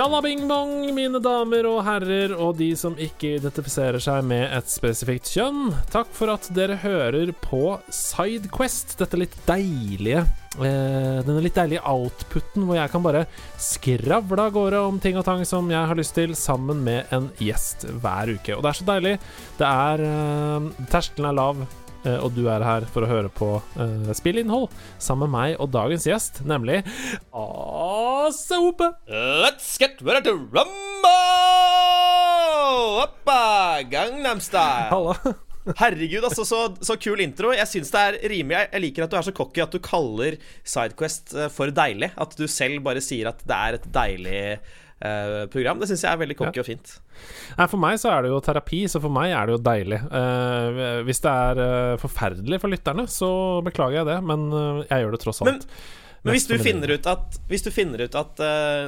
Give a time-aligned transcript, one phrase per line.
[0.00, 5.74] Sjalabing-bong, mine damer og herrer, og de som ikke identifiserer seg med et spesifikt kjønn.
[5.92, 10.22] Takk for at dere hører på Sidequest, dette litt deilige
[10.56, 13.26] eh, Denne litt deilige outputen hvor jeg kan bare
[13.60, 17.28] skravle av gårde om ting og tang som jeg har lyst til, sammen med en
[17.36, 18.56] gjest hver uke.
[18.56, 19.14] Og det er så deilig.
[19.60, 21.60] Det er eh, Terskelen er lav.
[22.04, 24.70] Eh, og du er her for å høre på uh, spillinnhold
[25.02, 26.80] sammen med meg og dagens gjest, nemlig
[27.36, 28.88] Ase Hope.
[29.10, 31.12] Let's get ready to rumble!
[33.00, 33.84] Hoppa!
[33.90, 34.88] Gangnam Style.
[34.94, 35.36] Halla.
[35.76, 37.52] Herregud, altså, så, så, kul intro.
[37.52, 40.38] Jeg syns det er rimelig Jeg liker at du er så cocky at du kaller
[40.64, 42.14] Sidequest eh, for deilig.
[42.16, 44.44] At du selv bare sier at det er et deilig
[45.00, 45.78] Uh, program.
[45.80, 46.60] Det syns jeg er veldig cocky ja.
[46.60, 46.90] og fint.
[47.58, 50.00] Nei, for meg så er det jo terapi, så for meg er det jo deilig.
[50.10, 53.30] Uh, hvis det er uh, forferdelig for lytterne, så
[53.66, 54.46] beklager jeg det, men
[54.86, 55.50] jeg gjør det tross alt.
[55.50, 55.90] Men,
[56.20, 58.40] men hvis, du finner ut at, hvis du finner ut at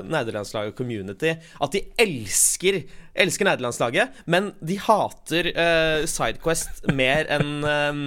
[0.05, 2.83] nederlandslaget Community At de elsker
[3.17, 5.49] Elsker nederlandslaget, men de hater
[6.09, 8.03] Sidequest mer enn um,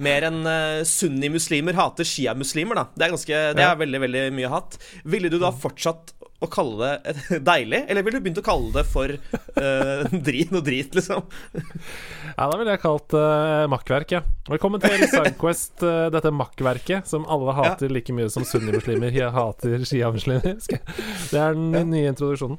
[0.00, 2.86] mer enn uh, sunni-muslimer hater shia-muslimer, da.
[2.94, 4.78] Det er, ganske, det er veldig veldig mye hatt.
[5.12, 8.84] Ville du da fortsatt å kalle det deilig, eller ville du begynt å kalle det
[8.88, 11.26] for uh, drit, noe drit, liksom?
[11.52, 14.22] ja, da ville jeg kalt det uh, makkverk, ja.
[14.48, 17.96] Velkommen til Sunquest, uh, dette makkverket som alle hater ja.
[17.98, 20.56] like mye som sunnimuslimer hater sjiamuslimer.
[20.64, 21.84] Det er den ja.
[21.84, 22.56] nye introduksjonen.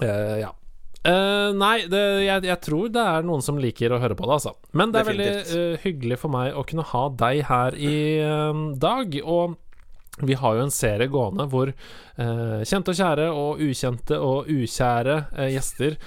[0.00, 0.54] Uh, ja.
[1.08, 4.40] Uh, nei, det, jeg, jeg, tror det er noen som liker å høre på det,
[4.40, 4.56] altså.
[4.72, 5.52] Men det er Definitivt.
[5.52, 7.96] veldig uh, hyggelig for meg å kunne ha deg her i
[8.80, 9.20] dag.
[9.24, 9.58] Og
[10.26, 15.16] vi har jo en serie gående hvor eh, kjente og kjære og ukjente og ukjære
[15.36, 15.98] eh, gjester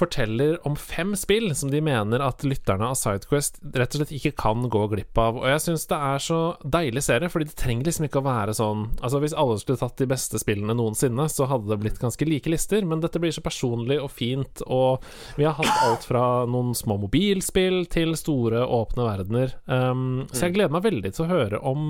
[0.00, 4.32] forteller om fem spill som de mener at lytterne av Sidequest rett og slett ikke
[4.40, 5.38] kan gå glipp av.
[5.40, 8.56] Og jeg syns det er så deilig serie, fordi det trenger liksom ikke å være
[8.56, 12.26] sånn Altså Hvis alle skulle tatt de beste spillene noensinne, så hadde det blitt ganske
[12.28, 15.04] like lister, men dette blir så personlig og fint, og
[15.38, 19.56] vi har hatt alt fra noen små mobilspill til store, åpne verdener.
[19.66, 21.88] Um, så jeg gleder meg veldig til å høre om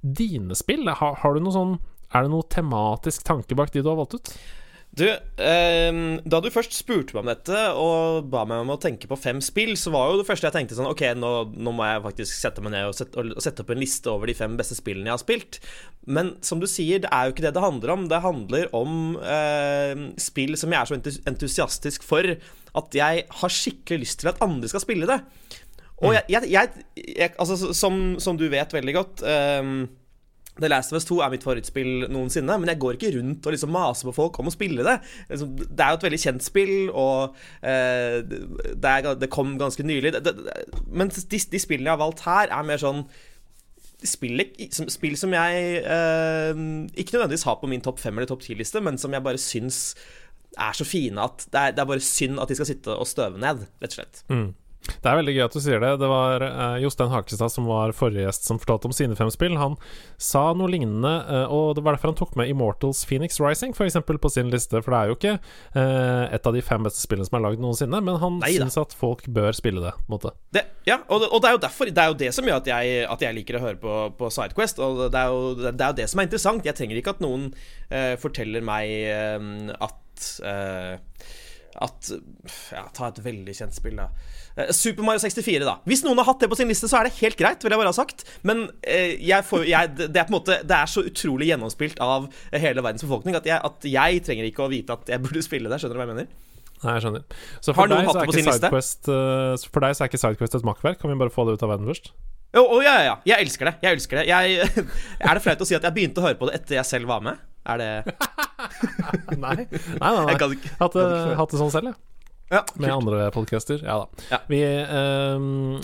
[0.00, 0.88] dine spill.
[0.88, 1.76] Har, har du noe sånn
[2.10, 4.32] Er det noe tematisk tanke bak de du har valgt ut?
[4.90, 9.06] Du, eh, da du først spurte meg om dette og ba meg om å tenke
[9.10, 11.86] på fem spill, så var jo det første jeg tenkte sånn Ok, nå, nå må
[11.86, 14.56] jeg faktisk sette meg ned og sette, og sette, opp en liste over de fem
[14.58, 15.60] beste spillene jeg har spilt.
[16.10, 18.08] Men som du sier, det er jo ikke det det handler om.
[18.10, 22.34] Det handler om eh, spill som jeg er så entusiastisk for
[22.80, 25.20] at jeg har skikkelig lyst til at andre skal spille det.
[26.00, 26.16] Og mm.
[26.16, 29.72] jeg, jeg, jeg, jeg Altså, som, som, du vet veldig godt eh,
[30.58, 33.54] The Last of Us 2 er mitt favorittspill noensinne, men jeg går ikke rundt og
[33.54, 34.96] liksom maser på folk om å spille det.
[35.30, 39.86] Liksom, det er jo et veldig kjent spill, og eh, det, er, det, kom ganske
[39.86, 40.14] nylig.
[40.90, 43.04] Men de, de, spillene jeg har valgt her, er mer sånn
[44.06, 46.64] spill, spill som jeg eh,
[46.98, 49.94] ikke nødvendigvis har på min topp fem eller topp ti-liste, men som jeg bare syns
[50.58, 53.06] er så fine at det er, det er, bare synd at de skal sitte og
[53.08, 54.24] støve ned, rett og slett.
[54.32, 54.48] Mm.
[55.00, 55.90] Det er veldig gøy at du sier det.
[56.00, 59.56] Det var uh, Jostein Hakestad som var forrige gjest som fortalte om sine fem spill.
[59.60, 59.76] Han
[60.20, 63.86] sa noe lignende, uh, og det var derfor han tok med Immortals Phoenix Rising for
[63.86, 64.82] eksempel, på sin liste.
[64.82, 67.62] For det er jo ikke uh, et av de fem beste spillene som er lagd
[67.62, 69.94] noensinne, men han syns at folk bør spille det.
[70.10, 70.34] Måte.
[70.54, 72.68] Det, ja, og og det, er jo derfor Det er jo det som gjør at
[72.70, 74.80] jeg, at jeg liker å høre på, på Sidequest.
[74.82, 76.66] Og det er, jo, det er, jo, det som er interessant.
[76.66, 77.50] Jeg trenger ikke at noen
[78.22, 79.10] forteller meg
[79.80, 79.98] at
[81.78, 82.10] at
[82.72, 84.08] Ja, ta et veldig kjent spill, da.
[84.60, 85.76] Eh, Super Mario 64, da.
[85.88, 87.80] Hvis noen har hatt det på sin liste, så er det helt greit, vil jeg
[87.80, 88.26] bare ha sagt.
[88.46, 92.00] Men eh, jeg får, jeg, det, er på en måte, det er så utrolig gjennomspilt
[92.04, 95.44] av hele verdens befolkning at jeg, at jeg trenger ikke å vite at jeg burde
[95.46, 95.80] spille det.
[95.82, 96.32] Skjønner du hva jeg mener?
[96.80, 97.24] Nei, jeg skjønner.
[97.60, 101.00] Så for, deg, så Sidequest, uh, for deg så er ikke Sidequest et makkverk?
[101.02, 102.12] Kan vi bare få det ut av verden først?
[102.56, 103.16] Jo, oh, ja, ja, ja.
[103.28, 103.74] Jeg elsker det.
[103.84, 104.24] Jeg elsker det.
[104.30, 104.86] Jeg,
[105.28, 107.12] er det flaut å si at jeg begynte å høre på det etter jeg selv
[107.12, 107.42] var med?
[107.68, 107.90] Er det
[109.44, 109.54] Nei.
[109.60, 109.66] Nei,
[110.00, 110.36] nei, nei.
[110.80, 112.00] Hatt, hatt det sånn selv, jeg.
[112.00, 112.09] Ja,
[112.74, 113.82] med andre podcaster.
[113.84, 114.24] Ja da.
[114.30, 114.40] Ja.
[114.50, 114.62] Vi
[115.36, 115.80] um,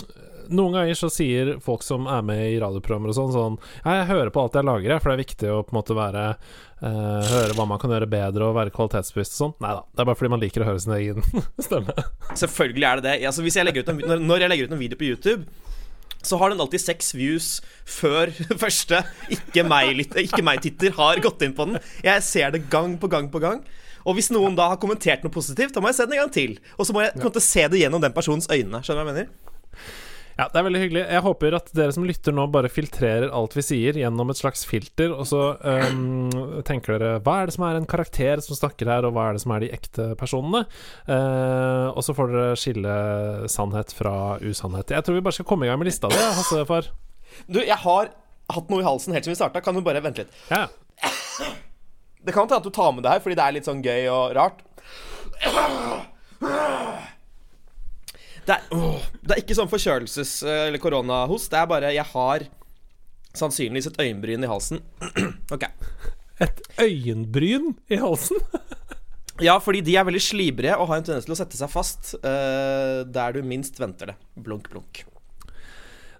[0.47, 4.09] Noen ganger så sier folk som er med i radioprogrammer og sånn, sånn Ja, jeg
[4.13, 7.23] hører på alt jeg lager, for det er viktig å på en måte være uh,
[7.33, 9.55] Høre hva man kan gjøre bedre og være kvalitetsbevisst og sånn.
[9.65, 9.85] Nei da.
[9.91, 11.23] Det er bare fordi man liker å høre sin egen
[11.67, 11.97] stemme.
[12.35, 13.17] Selvfølgelig er det det.
[13.31, 15.43] Altså, hvis jeg ut en, når, jeg legger ut en video på YouTube
[16.27, 17.49] så har den alltid seks views
[17.87, 18.33] før
[18.65, 21.81] første ikke meg-titter meg har gått inn på den.
[22.05, 23.63] Jeg ser det gang på gang på gang.
[24.07, 26.35] Og hvis noen da har kommentert noe positivt, da må jeg se den en gang
[26.35, 26.57] til.
[26.79, 27.43] Og så må jeg ja.
[27.43, 28.83] se det gjennom den personens øyne.
[28.87, 29.55] Skjønner du hva jeg mener?
[30.37, 31.03] Ja, det er veldig hyggelig.
[31.09, 34.67] Jeg håper at dere som lytter nå, bare filtrerer alt vi sier gjennom et slags
[34.69, 36.29] filter, og så um,
[36.69, 39.39] tenker dere hva er det som er en karakter som snakker her, og hva er
[39.39, 40.67] det som er de ekte personene?
[41.09, 42.99] Uh, og så får dere skille
[43.53, 44.93] sannhet fra usannhet.
[44.93, 46.93] Jeg tror vi bare skal komme i gang med lista di, Hassefar.
[47.49, 48.13] Du, jeg har
[48.53, 49.65] hatt noe i halsen helt siden vi starta.
[49.65, 50.43] Kan du bare vente litt?
[50.53, 50.67] Ja.
[52.27, 54.09] Det kan hende at du tar med det her fordi det er litt sånn gøy
[54.11, 54.63] og rart.
[58.47, 61.51] Det er, åh, det er ikke sånn forkjølelses- eller koronahost.
[61.51, 62.47] Det er bare Jeg har
[63.37, 64.83] sannsynligvis et øyenbryn i halsen.
[65.55, 65.67] ok.
[66.47, 68.43] Et øyenbryn i halsen?
[69.37, 72.15] Ja, fordi de er veldig slibrige og har en tendens til å sette seg fast
[72.23, 74.15] uh, der du minst venter det.
[74.33, 75.03] Blunk, blunk.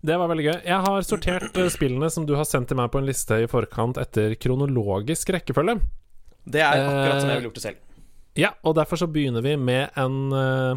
[0.03, 0.57] Det var veldig gøy.
[0.67, 3.49] Jeg har sortert eh, spillene som du har sendt til meg på en liste i
[3.51, 5.79] forkant, etter kronologisk rekkefølge.
[6.47, 7.83] Det er akkurat som jeg Eh, ville gjort det selv.
[8.37, 10.77] Ja, og derfor så begynner vi med en, eh,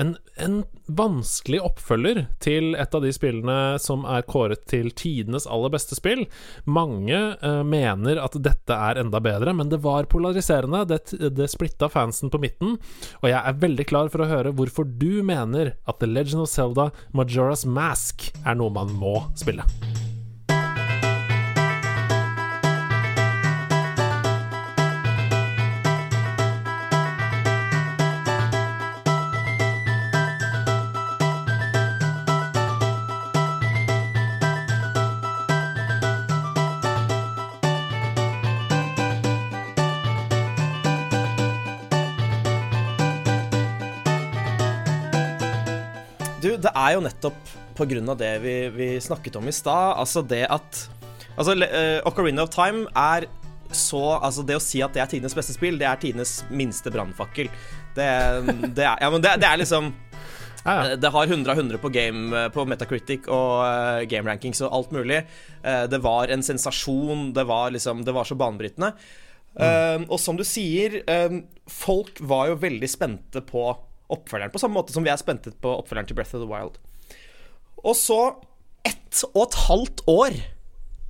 [0.00, 5.72] en, en vanskelig oppfølger til et av de spillene som er kåret til tidenes aller
[5.72, 6.24] beste spill.
[6.64, 10.84] Mange uh, mener at dette er enda bedre, men det var polariserende.
[10.90, 11.02] Det,
[11.36, 12.78] det splitta fansen på midten,
[13.22, 16.52] og jeg er veldig klar for å høre hvorfor du mener at The Legend of
[16.52, 19.66] Zelda Majora's Mask er noe man må spille.
[46.92, 47.52] Er jo nettopp
[47.82, 49.96] av det vi, vi snakket om i stad.
[49.98, 50.88] Altså det at
[51.32, 53.24] Altså, uh, Ocarina of Time er
[53.72, 56.92] så Altså, det å si at det er tidenes beste spill, det er tidenes minste
[56.92, 57.48] brannfakkel.
[57.96, 58.08] Det,
[58.76, 59.92] det, er, ja, men det, det er liksom
[60.62, 60.96] Ja, ja.
[61.00, 64.76] Det har 100 av 100 på, game, eh, på Metacritic og uh, game rankings og
[64.76, 65.22] alt mulig.
[65.64, 67.32] Uh, det var en sensasjon.
[67.34, 68.92] Det var liksom Det var så banebrytende.
[69.52, 71.02] Eh, og som du sier,
[71.68, 73.66] folk var jo veldig spente på
[74.14, 76.78] oppfølgeren, på samme måte som vi er spente på oppfølgeren til Breath of the Wild.
[77.82, 78.20] Og så,
[78.86, 80.36] ett og et halvt år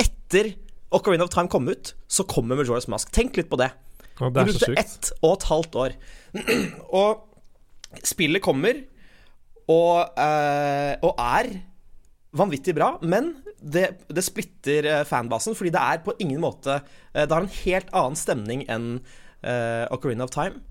[0.02, 0.54] etter
[0.92, 3.12] Ocarina of Time kom ut, så kommer Majora's Mask.
[3.14, 3.70] Tenk litt på det.
[4.20, 4.80] Og det er så sjukt.
[4.80, 5.94] ett og et halvt år.
[7.02, 8.82] og spillet kommer,
[9.72, 11.52] og, eh, og er
[12.36, 17.24] vanvittig bra, men det, det splitter eh, fanbasen, fordi det er på ingen måte eh,
[17.24, 20.62] Det har en helt annen stemning enn uh, Ocarina of Time.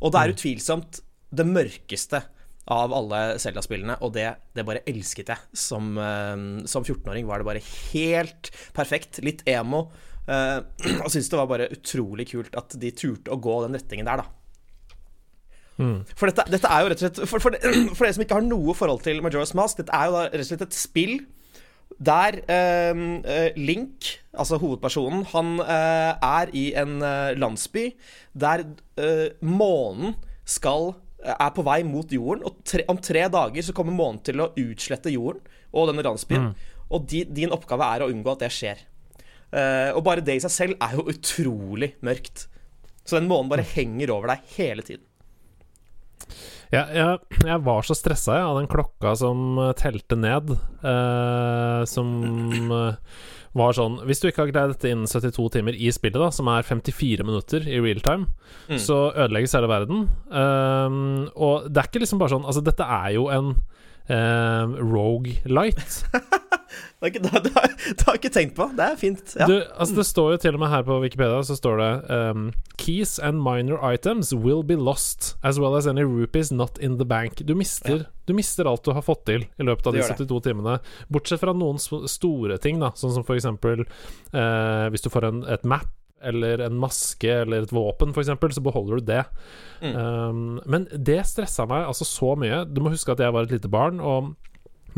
[0.00, 1.00] Og det er utvilsomt
[1.30, 2.22] det mørkeste
[2.70, 5.50] av alle Zelda-spillene, og det, det bare elsket jeg.
[5.56, 9.22] Som, eh, som 14-åring var det bare helt perfekt.
[9.26, 9.88] Litt emo.
[10.30, 10.60] Uh,
[11.02, 14.22] og syntes det var bare utrolig kult at de turte å gå den retningen der,
[14.22, 14.36] da.
[15.80, 17.56] For dette, dette er jo rett og slett for, for,
[17.96, 20.44] for dere som ikke har noe forhold til Majora's Mask, dette er jo da rett
[20.44, 21.14] og slett et spill
[21.96, 23.00] der eh,
[23.58, 27.00] Link, altså hovedpersonen, han uh, er i en
[27.40, 27.88] landsby
[28.38, 28.62] der
[29.40, 34.22] månen skal er på vei mot jorden, og tre, om tre dager så kommer månen
[34.24, 36.52] til å utslette jorden og denne landsbyen.
[36.90, 38.80] Og di, din oppgave er å unngå at det skjer.
[39.50, 42.46] Uh, og bare det i seg selv er jo utrolig mørkt.
[43.04, 45.06] Så den månen bare henger over deg hele tiden.
[46.70, 50.52] Ja, jeg, jeg var så stressa av den klokka som telte ned.
[50.84, 52.10] uh, som
[52.76, 53.16] eh,
[53.54, 56.46] var sånn Hvis du ikke har greid dette innen 72 timer i spillet, da som
[56.48, 58.28] er 54 minutter i real time,
[58.70, 58.78] Mm.
[58.78, 60.08] så ødelegges hele verden.
[60.30, 63.56] Um, og det er ikke liksom bare sånn Altså, dette er jo en
[64.10, 66.04] um, rogue light.
[67.00, 67.70] Det, det, det, har-
[68.10, 68.66] jeg ikke tenkt på.
[68.76, 69.34] Det er fint.
[69.38, 69.46] Ja.
[69.46, 72.48] Du, altså Det står jo til og med her på Wikipedia Så står det um,
[72.80, 77.06] Keys and minor items will be lost As well as any rupees not in the
[77.08, 80.42] bank Du mister, du mister alt du har fått til I løpet av de 72
[80.50, 85.30] timene Bortsett fra noen store ting da Sånn som for eksempel eh, Hvis du får
[85.30, 85.88] en, et map
[86.20, 89.24] eller en maske eller et våpen, eksempel, så beholder du det.
[89.80, 89.96] Mm.
[89.96, 92.64] Um, men det stressa meg altså så mye.
[92.68, 94.34] Du må huske at jeg var et lite barn, og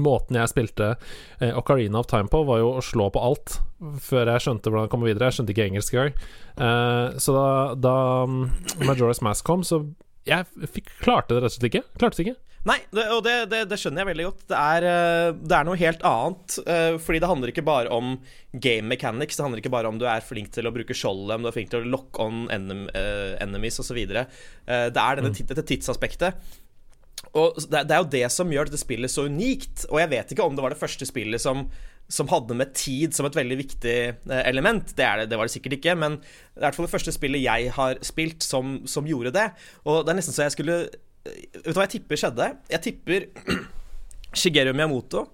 [0.00, 0.94] måten jeg spilte
[1.40, 3.58] eh, Ocarina of Time på, var jo å slå på alt
[4.00, 5.28] før jeg skjønte hvordan jeg kom videre.
[5.28, 6.22] Jeg skjønte ikke engelsk engang.
[6.56, 7.96] Eh, så da, da
[8.28, 8.46] um,
[8.86, 9.84] Majora's Mask kom, så
[10.28, 11.84] jeg fikk, klarte det rett og slett ikke.
[11.98, 12.40] Klarte det ikke.
[12.68, 14.42] Nei, det, og det, det, det skjønner jeg veldig godt.
[14.52, 16.56] Det er, eh, det er noe helt annet.
[16.62, 18.12] eh, Fordi det handler ikke bare om
[18.54, 19.34] game mechanics.
[19.38, 21.56] Det handler ikke bare om du er flink til å bruke skjoldet, om du er
[21.56, 23.98] flink til å lock on enem, eh, enemies osv.
[24.06, 24.26] Det
[24.68, 26.38] er denne, tid- dette tidsaspektet.
[27.34, 29.86] Og det, er- det jo det som gjør dette spillet så unikt.
[29.90, 31.66] Og jeg vet ikke om det var det første spillet som,
[32.12, 33.96] som hadde med tid som et veldig viktig
[34.46, 34.94] element.
[34.94, 36.94] Det, er det, det var det sikkert ikke, men det er i hvert fall det
[36.94, 39.48] første spillet jeg har spilt som, som gjorde det.
[39.82, 40.84] Og det er nesten så jeg skulle
[41.24, 42.46] Vet du hva jeg tipper skjedde?
[42.72, 43.26] Jeg tipper
[44.38, 45.26] Shigeru Miyamoto.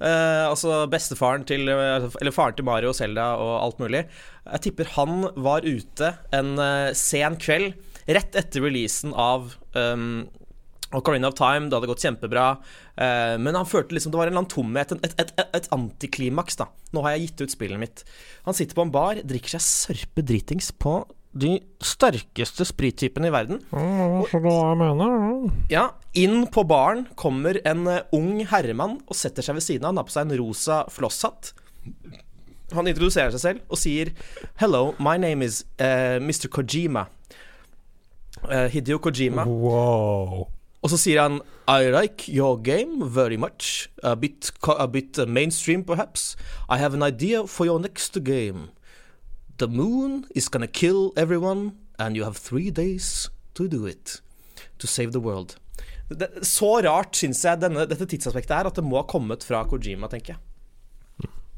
[0.00, 4.04] eh, altså bestefaren til Eller faren til Mario og Zelda og alt mulig.
[4.46, 7.74] Jeg tipper han var ute en eh, sen kveld
[8.04, 10.26] rett etter releasen av um,
[10.94, 11.70] Ocarina of Time.
[11.70, 12.46] Det hadde gått kjempebra.
[13.00, 15.68] eh, men han følte liksom det var en eller annen tomhet, et, et, et, et
[15.72, 16.58] antiklimaks.
[16.60, 18.04] da Nå har jeg gitt ut spillet mitt.
[18.44, 20.98] Han sitter på en bar, drikker seg sørpe dritings på
[21.34, 23.60] de sterkeste sprittypene i verden.
[23.74, 29.42] Ja, da jeg mener Ja, inn på baren kommer en eh, ung herremann og setter
[29.42, 29.94] seg ved siden av.
[29.94, 31.52] Han har på seg en rosa flosshatt.
[32.74, 34.14] Han introduserer seg selv og sier
[34.62, 36.48] Hello, my name is uh, Mr.
[36.54, 37.08] Kojima.
[38.44, 39.44] Uh, Hideo Kojima.
[39.46, 40.46] Wow.
[40.84, 43.88] Og så sier han I like your game very much.
[44.02, 46.36] A bit, a bit mainstream, perhaps.
[46.68, 48.70] I have an idea for your next game.
[49.58, 54.20] The moon is gonna kill everyone, and you have three days to do it.
[54.78, 55.56] To save the world.
[56.08, 59.62] Det, så rart syns jeg denne, dette tidsaspektet er, at det må ha kommet fra
[59.68, 60.42] Kojima, tenker jeg.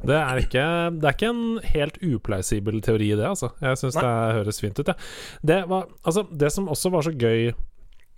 [0.06, 0.64] Det er, ikke,
[1.00, 3.48] det er ikke en helt upleisibel teori, det, altså.
[3.64, 5.08] Jeg syns det høres fint ut, jeg.
[5.48, 7.48] Det, var, altså, det som også var så gøy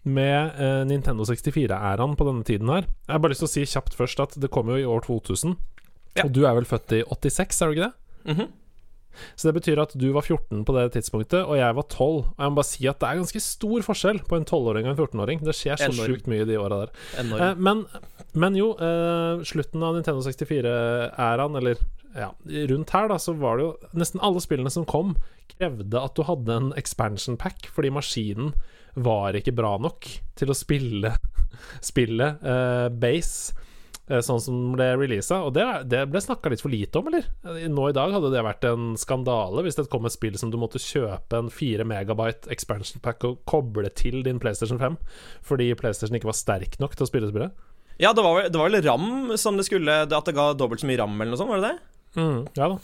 [0.08, 3.64] med eh, Nintendo 64-æraen på denne tiden her Jeg har bare lyst til å si
[3.66, 5.56] kjapt først at det kom jo i år 2000.
[6.18, 6.26] Ja.
[6.26, 8.34] Og du er vel født i 86, er du ikke det?
[8.34, 8.50] Mhm.
[9.34, 12.08] Så det betyr at du var 14 på det tidspunktet, og jeg var 12.
[12.08, 14.94] Og jeg må bare si at det er ganske stor forskjell på en 12-åring og
[14.94, 15.44] en 14-åring.
[15.46, 16.94] Det skjer så sjukt mye de åra der.
[17.22, 17.84] Eh, men,
[18.38, 21.80] men jo, eh, slutten av Nintendo 64-æraen, eller
[22.16, 22.32] ja,
[22.72, 25.14] rundt her, da, så var det jo Nesten alle spillene som kom,
[25.52, 28.52] krevde at du hadde en expansion pack, fordi maskinen
[28.98, 30.08] var ikke bra nok
[30.38, 31.14] til å spille
[31.90, 33.66] spillet eh, base.
[34.08, 37.28] Eh, Sånn som ble releasa, og det, det ble snakka litt for lite om, eller?
[37.70, 40.58] Nå i dag hadde det vært en skandale hvis det kom et spill som du
[40.60, 44.98] måtte kjøpe en 4 megabyte expansion pack og koble til din PlayStation 5
[45.48, 47.64] fordi PlayStation ikke var sterk nok til å spille spillet.
[47.98, 50.86] Ja, det var, det var vel ram som det skulle At det ga dobbelt så
[50.86, 51.97] mye ram, eller noe sånt, var det det?
[52.16, 52.78] Mm, ja da.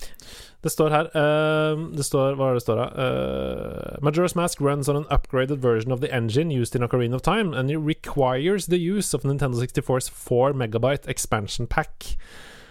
[0.64, 2.86] Det står her uh, Det står Hva er det står da?
[2.96, 7.22] Uh, Majora's Mask runs on an upgraded version of the engine used in Ocarina of
[7.22, 12.16] Time, and it requires the use of Nintendo 64's 4 megabyte expansion pack.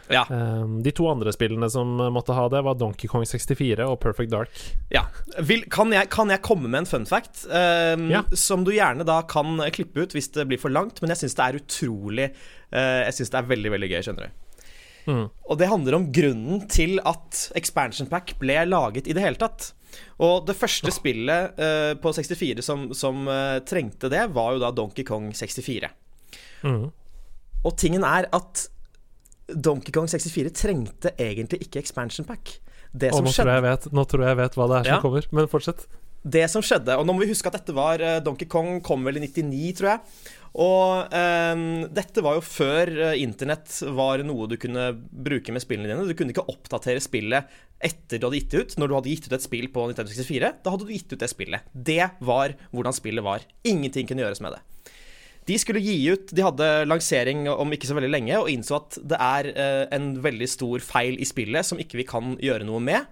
[0.10, 0.26] Ja.
[0.30, 4.34] Um, de to andre spillene som måtte ha det, var Donkey Kong 64 og Perfect
[4.34, 4.64] Dark.
[4.94, 5.06] Ja.
[5.40, 7.46] Vil, kan, jeg, kan jeg komme med en fun fact?
[7.48, 8.24] Um, Ja.
[8.38, 11.38] Som du gjerne da kan klippe ut hvis det blir for langt, men jeg syns
[11.40, 12.30] det er utrolig
[12.74, 14.43] uh, Jeg syns det er veldig, veldig gøy, skjønner du.
[15.06, 15.26] Mm.
[15.30, 19.72] Og det handler om grunnen til at Expansion Pack ble laget i det hele tatt.
[20.24, 24.72] Og det første spillet uh, på 64 som, som uh, trengte det, var jo da
[24.74, 25.90] Donkey Kong 64.
[26.64, 26.86] Mm.
[27.64, 28.68] Og tingen er at
[29.54, 32.58] Donkey Kong 64 trengte egentlig ikke Expansion Pack.
[32.94, 34.88] Det Og som nå tror, skjedde jeg vet, nå tror jeg vet hva det er
[34.88, 35.02] som Ja.
[35.04, 35.86] kommer, men fortsett.
[36.24, 39.04] Det som skjedde, og nå må vi huske at dette var uh, Donkey Kong kom
[39.04, 40.00] vel i 99, tror jeg.
[40.54, 45.90] Og eh, dette var jo før eh, internett var noe du kunne bruke med spillene
[45.90, 46.06] dine.
[46.06, 47.50] Du kunne ikke oppdatere spillet
[47.84, 48.76] etter du hadde gitt det ut.
[48.78, 51.24] Når du hadde gitt ut et spill på Nintendo 64, da hadde du gitt ut
[51.24, 51.66] det spillet.
[51.74, 53.48] Det var hvordan spillet var.
[53.66, 54.62] Ingenting kunne gjøres med det.
[55.44, 59.02] De skulle gi ut De hadde lansering om ikke så veldig lenge, og innså at
[59.02, 62.80] det er eh, en veldig stor feil i spillet som ikke vi kan gjøre noe
[62.84, 63.10] med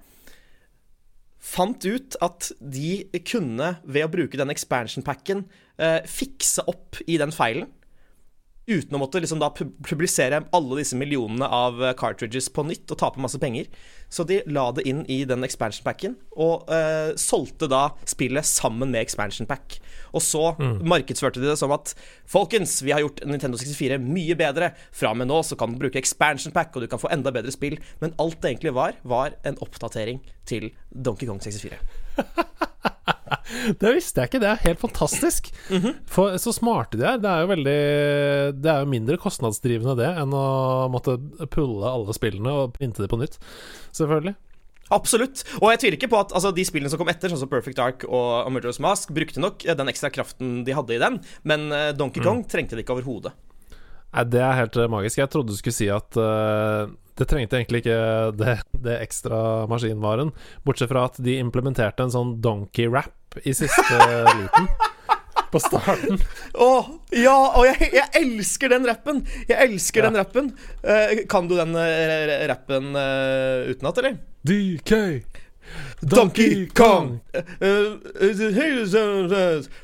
[1.41, 5.47] fant ut at de kunne, ved å bruke den expansion packen,
[5.81, 7.69] eh, fikse opp i den feilen.
[8.69, 12.99] Uten å måtte liksom da publisere alle disse millionene av eh, cartridges på nytt og
[13.01, 13.71] tape masse penger.
[14.11, 18.91] Så de la det inn i den expansion packen, og uh, solgte da spillet sammen
[18.91, 19.77] med expansion pack.
[20.11, 21.93] Og så markedsførte de det som at
[22.27, 24.73] Folkens, vi har gjort Nintendo 64 mye bedre.
[24.91, 27.31] Fra og med nå så kan du bruke expansion pack, og du kan få enda
[27.31, 27.79] bedre spill.
[28.03, 31.79] Men alt det egentlig var, var en oppdatering til Donkey Kong 64.
[33.81, 35.49] Det visste jeg ikke, det er helt fantastisk.
[36.11, 37.19] For så smarte de er.
[37.21, 37.79] Det er jo veldig
[38.59, 40.45] Det er jo mindre kostnadsdrivende det enn å
[40.91, 41.17] måtte
[41.53, 43.37] pulle alle spillene og printe det på nytt.
[43.95, 44.35] Selvfølgelig.
[44.91, 45.45] Absolutt.
[45.61, 47.79] Og jeg tviler ikke på at altså, de spillene som kom etter, sånn som Perfect
[47.79, 51.69] Dark og, Murderous Mask, brukte nok eh, den ekstra kraften de hadde i den, men
[51.75, 53.33] eh, Donkey Kong trengte det ikke overhodet.
[54.11, 55.21] Nei, det er helt eh, magisk.
[55.21, 57.99] Jeg trodde du skulle si at uh, det trengte egentlig ikke
[58.35, 59.39] det, det ekstra
[59.71, 60.33] maskinvaren,
[60.67, 62.35] bortsett fra at de implementerte en sånn
[63.43, 63.99] i siste
[64.41, 64.67] liten.
[65.51, 66.19] På starten.
[66.53, 66.69] Å,
[67.11, 67.35] ja!
[67.59, 69.23] Og jeg, jeg elsker den rappen!
[69.49, 70.09] Jeg elsker Ja.
[70.09, 70.51] den rappen.
[70.79, 74.15] Uh, kan du den uh, rappen uh, utenat, eller?
[74.47, 74.93] DK
[76.01, 77.19] Donkey Kong!
[77.61, 77.97] Uh,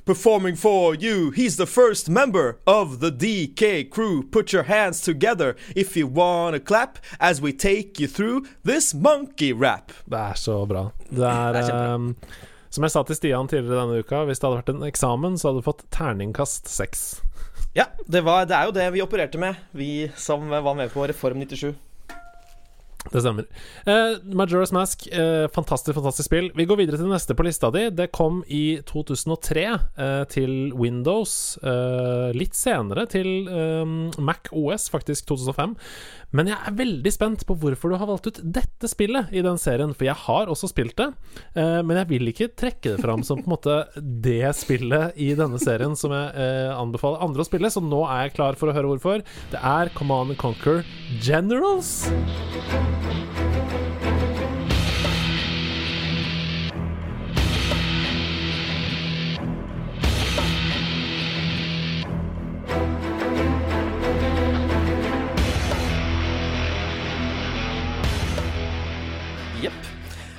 [0.06, 1.32] performing for you.
[1.32, 4.24] He's the first member of the DK crew.
[4.24, 9.54] Put your hands together if you wanna clap as we take you through this monkey
[9.54, 9.92] rap.
[10.06, 10.92] Det er så bra.
[11.10, 12.13] Det er, Det er
[12.70, 15.50] Som jeg sa til Stian tidligere denne uka, hvis det hadde vært en eksamen, så
[15.50, 17.08] hadde du fått terningkast seks.
[17.78, 21.06] Ja, det, var, det er jo det vi opererte med, vi som var med på
[21.08, 21.76] Reform 97.
[23.14, 23.48] Det stemmer.
[23.88, 26.52] Uh, Majora's Mask, uh, fantastisk, fantastisk spill.
[26.58, 27.88] Vi går videre til det neste på lista di.
[27.96, 31.58] Det kom i 2003 uh, til Windows.
[31.68, 35.76] Eh, litt senere til um, Mac OS, faktisk 2005.
[36.36, 39.60] Men jeg er veldig spent på hvorfor du har valgt ut dette spillet i den
[39.62, 39.94] serien.
[39.98, 41.10] For jeg har også spilt det,
[41.56, 43.80] eh, men jeg vil ikke trekke det fram som på en måte
[44.28, 46.48] det spillet i denne serien som jeg
[46.78, 49.26] anbefaler andre å spille, så nå er jeg klar for å høre hvorfor.
[49.54, 50.86] Det er Command Conquer
[51.24, 52.08] Generals.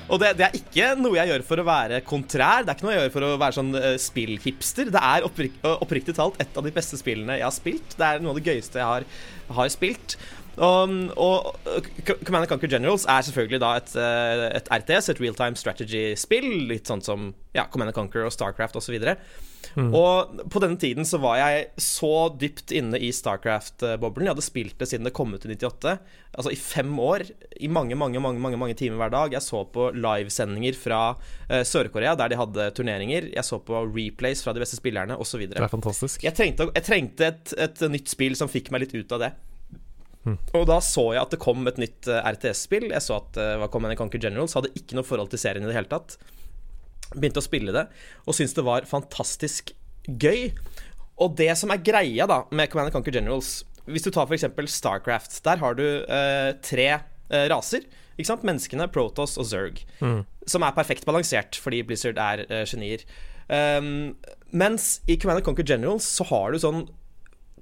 [0.09, 2.65] Og det, det, er ikke noe jeg gjør for å være kontrær.
[2.65, 4.89] Det er ikke noe jeg gjør for å være sånn uh, spillhipster.
[4.93, 7.93] Det er opprik oppriktig talt et av de beste spillene jeg har spilt.
[7.95, 9.05] Det er noe av det gøyeste jeg har,
[9.59, 10.17] har spilt.
[10.59, 11.89] Og, og
[12.27, 16.49] Command Conquer Generals er selvfølgelig da et, eh, et RTS, et real time strategy-spill.
[16.71, 18.97] Litt sånn som ja, Command Conquer og Starcraft osv.
[18.99, 19.47] Og, så
[19.77, 19.91] Mm.
[19.95, 24.27] Og på denne tiden så var jeg så dypt inne i Starcraft-boblen.
[24.27, 25.95] Jeg hadde spilt det siden det kom ut i 98.
[26.33, 27.25] Altså i fem år.
[27.59, 29.35] I mange, mange mange, mange, mange timer hver dag.
[29.35, 33.29] Jeg så på livesendinger fra uh, Sør-Korea der de hadde turneringer.
[33.35, 35.45] Jeg så på replays fra de beste spillerne osv.
[35.45, 35.59] Det.
[36.25, 39.33] Jeg trengte, jeg trengte et, et, nytt spill som fikk meg litt ut av det.
[40.27, 40.35] Mm.
[40.59, 42.89] Og da så jeg at det kom et nytt uh, RTS-spill.
[42.91, 44.57] Jeg så at det var kom en Conquer Generals.
[44.57, 46.17] Hadde ikke noe forhold til serien i det hele tatt.
[47.15, 47.87] Begynte å spille det
[48.27, 49.73] og syntes det var fantastisk
[50.05, 50.51] gøy.
[51.19, 54.45] Og det som er greia da med Command Conquer Generals Hvis du tar f.eks.
[54.71, 57.87] Starcraft, der har du uh, tre uh, raser.
[58.19, 58.45] Ikke sant?
[58.45, 59.81] Menneskene, Protoss og Zerg.
[60.03, 60.21] Mm.
[60.49, 63.01] Som er perfekt balansert, fordi Blizzard er uh, genier.
[63.49, 64.13] Um,
[64.53, 66.83] mens i Command Conquer Generals så har du sånn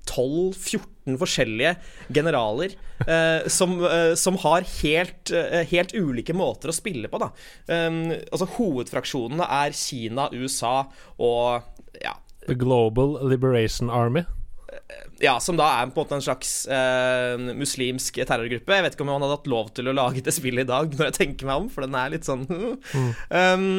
[0.08, 1.74] 12-14 forskjellige
[2.14, 2.74] generaler
[3.06, 7.22] eh, som, eh, som, har helt, eh, helt, ulike måter å spille på.
[7.22, 7.32] Da.
[7.68, 10.80] Um, altså Hovedfraksjonene er Kina, USA
[11.18, 12.18] og ja.
[12.48, 14.24] The Global Liberation Army.
[14.68, 18.76] Eh, ja, som da er på en måte en slags eh, muslimsk terrorgruppe.
[18.80, 20.92] Jeg vet ikke om han hadde hatt lov til å lage det spillet i dag,
[20.94, 23.10] når jeg tenker meg om, for den er litt sånn mm.
[23.32, 23.72] um,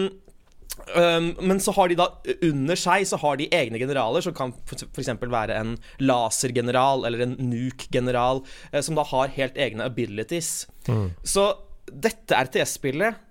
[0.94, 2.08] Um, men så har de da
[2.46, 5.10] under seg så har de egne generaler, som kan f.eks.
[5.20, 10.68] være en lasergeneral eller en nuke-general, uh, som da har helt egne abilities.
[10.88, 11.10] Mm.
[11.26, 11.50] Så
[11.88, 13.24] dette RTS-spillet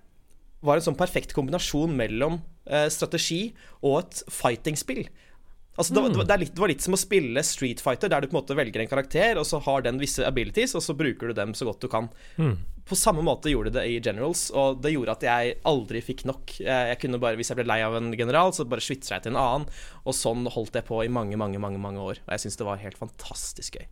[0.66, 3.48] var en sånn perfekt kombinasjon mellom uh, strategi
[3.80, 5.06] og et fighting-spill.
[5.78, 8.26] Altså, det, var, det, litt, det, var litt som å spille Street Fighter, der du
[8.26, 11.30] på en måte velger en karakter, og så har den visse abilities, og så bruker
[11.30, 12.08] du dem så godt du kan.
[12.34, 12.56] Mm.
[12.88, 16.54] På samme måte gjorde det i Generals, og det gjorde at jeg aldri fikk nok.
[16.64, 19.34] Jeg kunne bare, Hvis jeg ble lei av en general, så bare switcha jeg til
[19.34, 19.68] en annen,
[20.08, 22.22] og sånn holdt jeg på i mange, mange, mange, mange år.
[22.24, 23.84] Og jeg syns det var helt fantastisk gøy.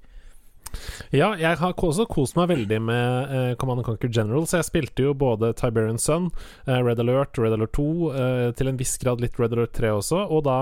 [1.15, 5.07] Ja, jeg har også kost meg veldig med uh, Command Conquer General, så jeg spilte
[5.07, 6.31] jo både Tiberian Sun,
[6.67, 9.75] uh, Red Alert, Red Alert 2, uh, eh, til en viss grad litt Red Alert
[9.77, 10.59] 3 også, og da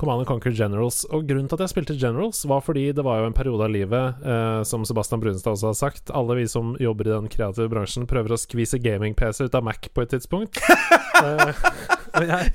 [0.00, 1.02] Command Conquer Generals.
[1.12, 3.74] Og grunnen til at jeg spilte Generals, var fordi det var jo en periode av
[3.74, 4.24] livet,
[4.66, 8.34] som Sebastian Brunstad også har sagt, alle vi som jobber i den kreative bransjen, prøver
[8.34, 10.58] å skvise gaming-PC ut av Mac på et tidspunkt.
[12.20, 12.52] jeg,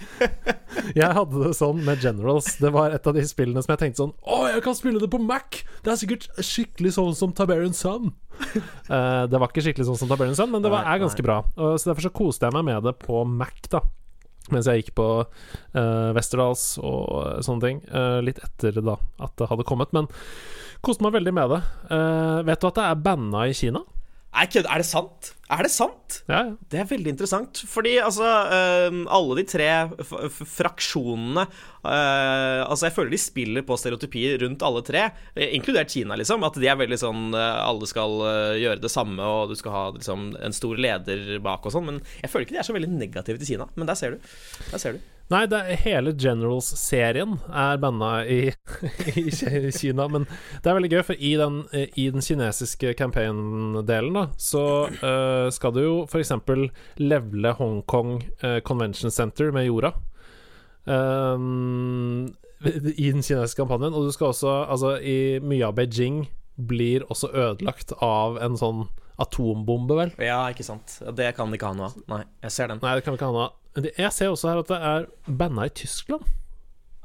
[0.93, 2.53] jeg, hadde det sånn med Generals.
[2.61, 5.09] Det var et av de spillene som jeg tenkte sånn Å, jeg kan spille det
[5.13, 5.61] på Mac!
[5.83, 8.11] Det er sikkert skikkelig sånn som Tiberian Sun.
[8.91, 11.41] uh, det var ikke skikkelig sånn som Tiberian Sun, men det var, er ganske bra.
[11.57, 13.81] Uh, så Derfor så koste jeg meg med det på Mac, da.
[14.53, 17.83] Mens jeg gikk på uh, Westerdals og sånne ting.
[17.91, 19.91] Uh, litt etter da at det hadde kommet.
[19.97, 20.07] Men
[20.85, 21.61] koste meg veldig med det.
[22.47, 23.81] vet du at det er banna i Kina?
[24.37, 24.67] Nei, kødd.
[24.69, 25.31] Er det sant?
[25.49, 26.19] Er det sant?
[26.27, 26.51] Ja, ja.
[26.69, 27.61] Det er veldig interessant.
[27.71, 29.69] Fordi altså Alle de tre
[30.27, 36.19] fraksjonene uh, Altså Jeg føler de spiller på stereotypier rundt alle tre, eh, inkludert Kina,
[36.19, 36.45] liksom.
[36.45, 38.17] At de er veldig sånn uh, Alle skal
[38.61, 41.89] gjøre det samme, og du skal ha liksom, en stor leder bak og sånn.
[41.89, 43.71] Men jeg føler ikke de er så veldig negative til Kina.
[43.75, 44.33] Men der ser du.
[44.69, 45.05] Der ser du.
[45.27, 48.53] Nei, det er, hele Generals-serien er banna i,
[49.19, 49.25] i,
[49.75, 50.05] Kina.
[50.11, 50.23] Men
[50.63, 54.63] det er veldig gøy, for i den, i den kinesiske campaign-delen da, så
[55.01, 56.31] uh, skal du jo f.eks.
[57.03, 59.91] levele Hongkong uh, Convention Center med jorda.
[60.87, 62.31] Um,
[62.63, 63.93] I den kinesiske kampanjen.
[63.93, 66.23] Og du skal også Altså, i mye av Beijing
[66.55, 68.87] blir også ødelagt av en sånn
[69.21, 70.11] atombombe, vel?
[70.21, 70.99] Ja, ikke sant.
[71.17, 72.01] Det kan de ikke ha noe av.
[72.09, 72.81] Nei, jeg ser den.
[72.83, 73.55] Nei, det kan vi ikke ha noe av.
[73.85, 75.07] Jeg ser også her at det er
[75.39, 76.23] banda i Tyskland.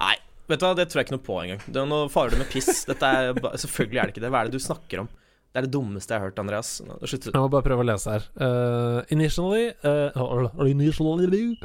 [0.03, 0.15] Nei,
[0.49, 1.65] vet du hva, det tror jeg ikke noe på engang.
[1.67, 2.85] Det er noe du med piss.
[2.89, 4.33] Dette er, selvfølgelig er det ikke det.
[4.33, 5.11] Hva er det du snakker om?
[5.53, 6.69] Det er det dummeste jeg har hørt, Andreas.
[7.05, 7.27] Slutt.
[7.29, 8.23] Jeg må bare prøve å lese her.
[8.41, 11.59] Uh, initially, uh, initially,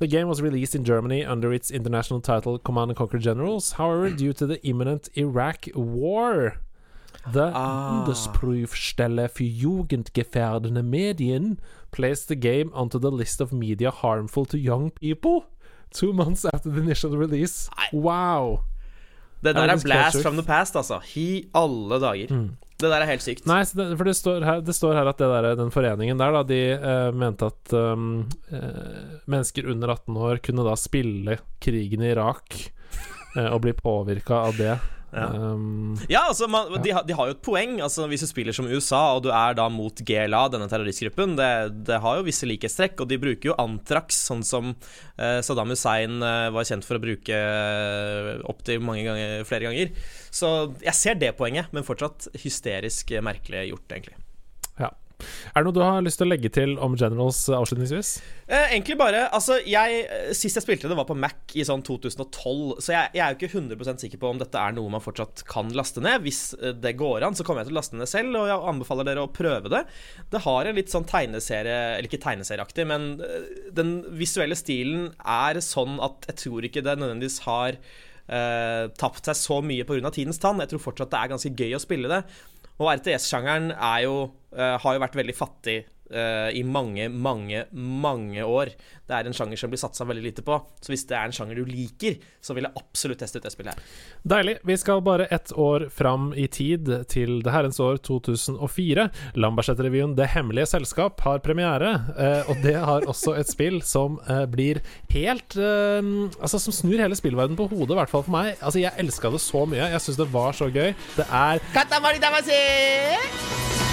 [0.00, 3.72] the game was released in Germany under its international title Command and Conquer Generals.
[3.78, 6.58] However, due to the imminent Iraq war
[7.32, 8.04] The Ah.
[8.04, 11.58] Bundesprüfstelle für jugendgefährdende Medien
[11.92, 15.44] placed the game onto the list of media harmful to young people
[15.92, 17.68] two months after the initial release.
[17.92, 18.64] Wow.
[19.42, 21.00] Det der er blast from the past, altså.
[21.18, 22.30] I alle dager.
[22.82, 23.46] Det der er helt sykt.
[23.46, 26.34] Nei, det, for det står, her, det står her at det der, den foreningen der,
[26.34, 32.02] da, de eh, mente at um, eh, mennesker under 18 år kunne da spille krigen
[32.02, 32.58] i Irak
[33.36, 34.76] eh, og bli påvirka av det.
[35.12, 35.26] Ja.
[35.28, 37.74] Um, Ja, altså, man, de, har- de har jo et poeng.
[37.84, 41.50] Altså, Hvis du spiller som USA, og du er da mot GLA, denne terroristgruppen, det,
[41.90, 44.72] det har jo visse likhetstrekk, og de bruker jo Antrax, sånn som
[45.18, 49.92] eh, Saddam Hussein eh, var kjent for å bruke uh, opptil mange ganger, flere ganger.
[50.32, 54.16] Så jeg ser det poenget, men fortsatt hysterisk eh, merkelig gjort, egentlig.
[55.52, 58.12] Er det noe du har lyst til å legge til om Generals avslutningsvis?
[58.46, 61.84] Eh, egentlig bare Altså, jeg eh, Sist jeg spilte det, var på Mac i sånn
[61.86, 65.04] 2012, så jeg, jeg er jo ikke 100% sikker på om dette er noe man
[65.04, 66.22] fortsatt kan laste ned.
[66.26, 68.70] Hvis eh, det går an, så kommer jeg til å laste ned selv, og jeg
[68.72, 69.82] anbefaler dere å prøve det.
[70.32, 75.60] Det har en litt sånn tegneserie Eller ikke tegneserieaktig, men eh, den visuelle stilen er
[75.64, 77.78] sånn at jeg tror ikke det nødvendigvis har
[78.32, 80.08] Uh, tapt seg så mye pga.
[80.14, 80.60] tidens tann.
[80.62, 82.20] Jeg tror fortsatt det er ganske gøy å spille det.
[82.82, 84.02] Og RTS-sjangeren er
[84.58, 85.78] eh, har jo vært veldig fattig
[86.12, 88.72] eh, i mange, mange, mange år.
[89.06, 90.58] Det er en sjanger som blir satsa veldig lite på.
[90.80, 93.52] Så hvis det er en sjanger du liker, så vil jeg absolutt teste ut det
[93.54, 93.98] spillet her.
[94.34, 94.56] Deilig.
[94.68, 99.08] Vi skal bare ett år fram i tid, til det herrens år 2004.
[99.40, 104.44] Lambertseter-revyen Det hemmelige selskap har premiere, uh, og det har også et spill som uh,
[104.50, 108.54] blir helt Altså som snur hele spillverdenen på hodet, i hvert fall for meg.
[108.60, 109.90] Altså Jeg elska det så mye.
[109.92, 110.92] Jeg syns det var så gøy.
[111.16, 113.91] Det er Katamari Damacy!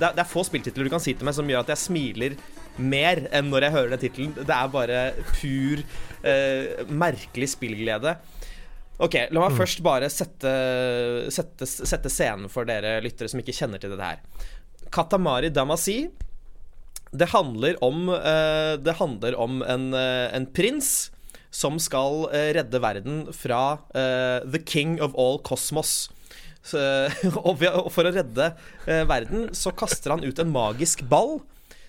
[0.00, 2.34] Det er, er få spilltitler du kan si til meg som gjør at jeg smiler
[2.80, 4.32] mer enn når jeg hører den tittelen.
[4.34, 5.00] Det er bare
[5.36, 5.82] pur
[6.26, 8.16] eh, merkelig spillglede.
[9.00, 10.50] Ok, La meg først bare sette,
[11.32, 14.48] sette, sette scenen for dere lyttere som ikke kjenner til dette her.
[14.92, 16.02] Katamari Damasi.
[17.10, 21.10] Det handler om eh, Det handler om en, eh, en prins
[21.50, 26.08] som skal eh, redde verden fra eh, the king of all cosmos.
[26.62, 26.78] Så,
[27.46, 28.52] og for å redde
[28.86, 31.40] eh, verden så kaster han ut en magisk ball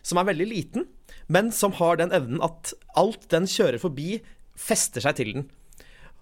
[0.02, 0.88] som er veldig liten,
[1.32, 4.20] men som har den evnen at alt den kjører forbi,
[4.58, 5.50] fester seg til den.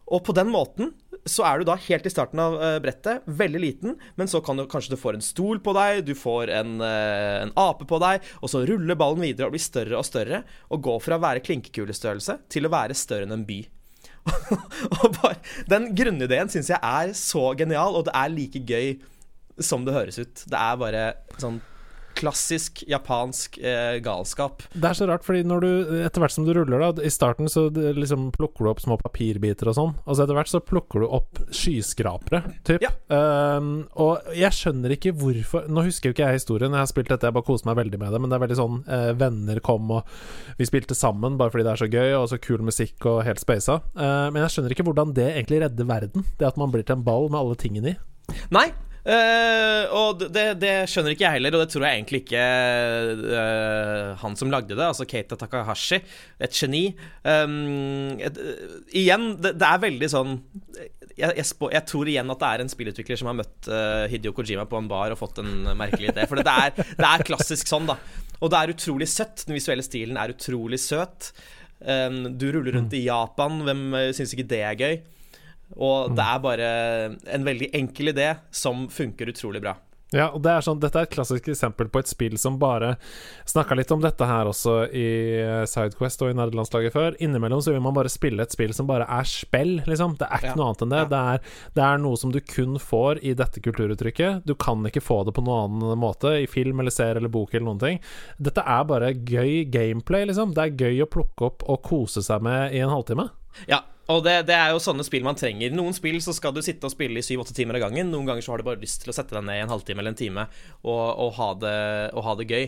[0.09, 0.93] Og på den måten
[1.29, 4.57] så er du da helt i starten av eh, brettet, veldig liten, men så kan
[4.57, 7.99] du kanskje du får en stol på deg, du får en, eh, en ape på
[8.01, 11.23] deg, og så ruller ballen videre og blir større og større, og går fra å
[11.23, 13.59] være klinkekulestørrelse til å være større enn en by.
[15.19, 15.37] bare,
[15.69, 18.93] den grunnideen syns jeg er så genial, og det er like gøy
[19.59, 20.45] som det høres ut.
[20.47, 21.03] Det er bare
[21.41, 21.59] sånn
[22.19, 24.63] klassisk japansk eh, galskap.
[24.73, 25.69] Det er så rart, fordi når du
[26.03, 29.71] etter hvert som du ruller, da I starten så liksom plukker du opp små papirbiter
[29.71, 32.83] og sånn, og så etter hvert så plukker du opp skyskrapere, typ.
[32.83, 32.91] Ja.
[33.09, 37.11] Um, og jeg skjønner ikke hvorfor Nå husker jo ikke jeg historien, jeg har spilt
[37.11, 39.61] dette, jeg bare koser meg veldig med det, men det er veldig sånn eh, Venner
[39.65, 43.07] kom, og vi spilte sammen bare fordi det er så gøy, og så kul musikk
[43.09, 43.79] og helt spasa.
[43.95, 46.99] Uh, men jeg skjønner ikke hvordan det egentlig redder verden, det at man blir til
[46.99, 47.97] en ball med alle tingene i.
[48.53, 48.69] Nei.
[49.15, 52.45] Eh, og det, det skjønner ikke jeg heller, og det tror jeg egentlig ikke
[53.23, 56.01] uh, han som lagde det, altså Keita Takahashi,
[56.39, 56.85] et geni.
[57.23, 58.39] Um, et,
[58.95, 60.39] igjen, det, det er veldig sånn
[61.19, 63.67] jeg, jeg, spå, jeg tror igjen at det er en spillutvikler som har møtt
[64.07, 66.23] Hideo Kojima på en bar og fått en merkelig idé.
[66.29, 67.97] For det er, det er klassisk sånn, da.
[68.39, 69.43] Og det er utrolig søtt.
[69.47, 71.33] Den visuelle stilen er utrolig søt.
[71.79, 74.97] Um, du ruller rundt i Japan, hvem uh, syns ikke det er gøy?
[75.77, 76.71] Og det er bare
[77.35, 79.75] en veldig enkel idé som funker utrolig bra.
[80.09, 82.95] Ja, og det er sånn, Dette er et klassisk eksempel på et spill som bare
[83.45, 85.03] Snakka litt om dette her også i
[85.37, 87.17] eh, Sidequest og i nederlandslaget før.
[87.21, 90.15] Innimellom så vil man bare spille et spill som bare er spill, liksom.
[90.17, 90.55] Det er ikke Ja.
[90.57, 91.03] noe annet enn det.
[91.03, 91.09] Ja.
[91.13, 94.41] Det, er, det er noe som du kun får i dette kulturuttrykket.
[94.49, 97.53] Du kan ikke få det på noen annen måte, i film eller serie eller bok
[97.53, 98.01] eller noen ting.
[98.41, 100.55] Dette er bare gøy gameplay, liksom.
[100.57, 103.29] Det er gøy å plukke opp og kose seg med i en halvtime.
[103.69, 105.73] Ja, og det, det er jo sånne spill man trenger.
[105.75, 108.09] Noen spill så skal du sitte og spille i syv-åtte timer av gangen.
[108.09, 110.01] Noen ganger så har du bare lyst til å sette deg ned i en halvtime
[110.01, 110.47] eller en time
[110.81, 111.75] og, og, ha, det,
[112.17, 112.65] og ha det gøy.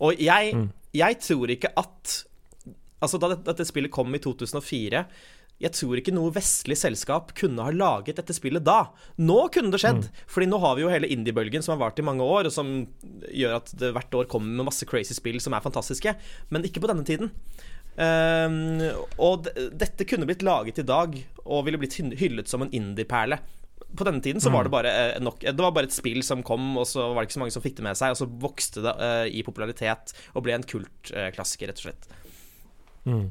[0.00, 0.64] Og jeg,
[0.96, 2.18] jeg tror ikke at
[3.00, 4.98] Altså, da dette, dette spillet kom i 2004
[5.60, 8.94] jeg tror ikke noe vestlig selskap kunne ha laget dette spillet da.
[9.20, 12.04] Nå kunne det skjedd, Fordi nå har vi jo hele indie-bølgen som har vart i
[12.06, 12.70] mange år, og som
[13.28, 16.14] gjør at det hvert år kommer med masse crazy spill som er fantastiske.
[16.48, 17.34] Men ikke på denne tiden.
[17.98, 18.82] Ehm,
[19.20, 23.40] og dette kunne blitt laget i dag og ville blitt hyllet som en indie-perle.
[23.96, 26.44] På denne tiden så var det bare eh, nok Det var bare et spill som
[26.46, 28.28] kom, og så var det ikke så mange som fikk det med seg, og så
[28.44, 32.06] vokste det uh, i popularitet og ble en kultklassiker, rett og slett.
[33.08, 33.30] Mm.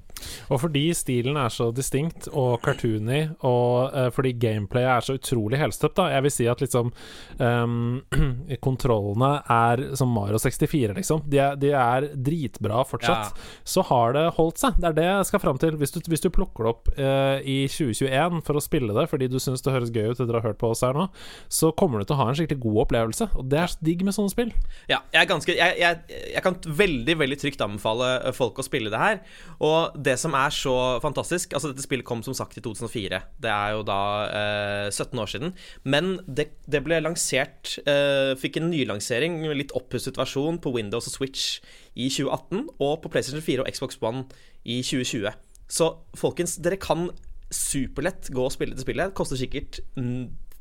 [0.49, 5.59] Og fordi stilen er så distinkt og cartoony, og uh, fordi gameplayet er så utrolig
[5.61, 6.89] helstøpt, da Jeg vil si at liksom
[7.37, 8.01] um,
[8.65, 11.23] Kontrollene er som Mario 64, liksom.
[11.29, 13.35] De er, de er dritbra fortsatt.
[13.35, 13.49] Ja.
[13.63, 14.79] Så har det holdt seg.
[14.79, 15.77] Det er det jeg skal fram til.
[15.79, 19.29] Hvis du, hvis du plukker det opp uh, i 2021 for å spille det fordi
[19.31, 21.07] du syns det høres gøy ut etter å ha hørt på oss her nå,
[21.51, 23.29] så kommer du til å ha en skikkelig god opplevelse.
[23.39, 24.51] Og det er digg med sånne spill.
[24.91, 29.01] Ja, jeg, ganske, jeg, jeg, jeg kan veldig, veldig trygt anbefale folk å spille det
[29.01, 29.21] her.
[29.59, 33.19] Og det som er så fantastisk Altså, dette spillet kom som sagt i 2004.
[33.43, 35.53] Det er jo da eh, 17 år siden.
[35.83, 41.17] Men det, det ble lansert eh, Fikk en nylansering, litt oppusset versjon, på Windows og
[41.17, 41.59] Switch
[41.95, 42.69] i 2018.
[42.79, 44.25] Og på PlayStation 4 og Xbox One
[44.63, 45.35] i 2020.
[45.69, 47.09] Så folkens, dere kan
[47.53, 49.11] superlett gå og spille til spillet.
[49.11, 49.81] Det koster sikkert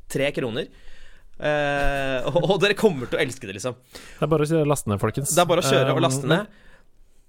[0.09, 0.69] tre kroner.
[1.39, 3.77] Uh, og, og, dere kommer til å elske det, liksom.
[3.95, 5.31] Det er bare å laste ned, folkens.
[5.31, 6.57] Det er bare å kjøre og laste ned.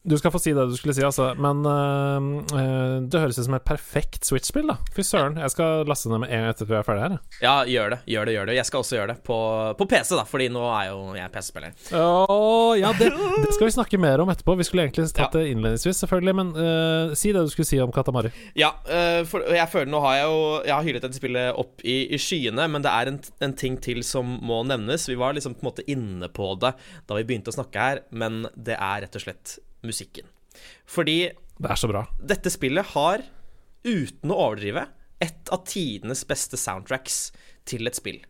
[0.03, 1.35] Du skal få si det du skulle si, altså.
[1.37, 4.79] Men uh, det høres ut som et perfekt Switch-spill, da.
[4.97, 5.37] Fy søren.
[5.37, 7.17] Jeg skal laste ned med en gang etter vi er ferdig her.
[7.45, 7.99] Ja, gjør det.
[8.09, 8.57] Gjør det, gjør det.
[8.57, 9.39] Jeg skal også gjøre det på,
[9.77, 11.77] på PC, da, fordi nå er jo jeg PC-spiller.
[12.01, 14.57] Oh, ja, det, det, skal vi snakke mer om etterpå.
[14.57, 15.31] Vi skulle egentlig tatt ja.
[15.37, 16.37] det innledningsvis, selvfølgelig.
[16.41, 18.33] Men uh, si det du skulle si om Katamari.
[18.57, 21.85] Ja, uh, for jeg føler nå har jeg jo Jeg har hyllet dette spillet opp
[21.85, 25.11] i, i skyene, men det er en, en, ting til som må nevnes.
[25.11, 26.73] Vi var liksom på en måte inne på det
[27.05, 30.29] da vi begynte å snakke her, men det er rett og slett musikken.
[30.88, 32.07] Fordi Det er så bra.
[32.19, 33.23] Dette spillet har,
[33.85, 34.87] uten å overdrive,
[35.21, 37.29] et av tidenes beste soundtracks
[37.69, 38.23] til et spill.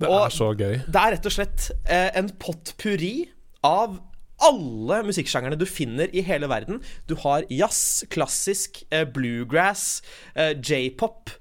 [0.00, 0.76] Det og er så gøy.
[0.86, 3.26] Det er rett og slett eh, en potpurri
[3.66, 3.98] av
[4.46, 6.82] alle musikksjangerne du finner i hele verden.
[7.08, 10.02] Du har jazz, klassisk, eh, bluegrass,
[10.34, 11.32] eh, j-pop.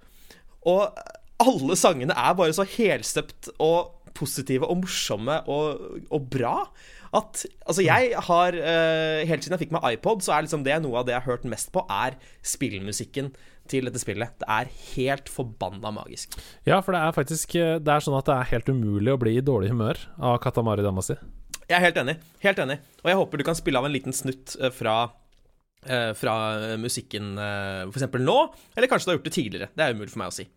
[0.66, 0.98] Og
[1.44, 6.56] alle sangene er bare så helstøpt og positive og morsomme og, og bra
[7.16, 10.78] at Altså, jeg har uh, Helt siden jeg fikk meg iPod, så er liksom det
[10.84, 13.32] noe av det jeg har hørt mest på, er spillmusikken
[13.72, 14.36] til dette spillet.
[14.42, 16.38] Det er helt forbanna magisk.
[16.68, 19.20] Ja, for det er faktisk eh, Det er sånn at det er helt umulig å
[19.22, 21.18] bli i dårlig humør av Katamari Damasi.
[21.66, 22.20] Jeg er helt enig.
[22.44, 22.78] Helt enig.
[23.02, 25.08] Og jeg håper du kan spille av en liten snutt eh, fra
[26.18, 26.36] fra
[26.82, 28.08] musikken eh, f.eks.
[28.20, 28.38] nå,
[28.76, 29.70] eller kanskje du har gjort det tidligere.
[29.76, 30.48] Det er umulig for meg å si.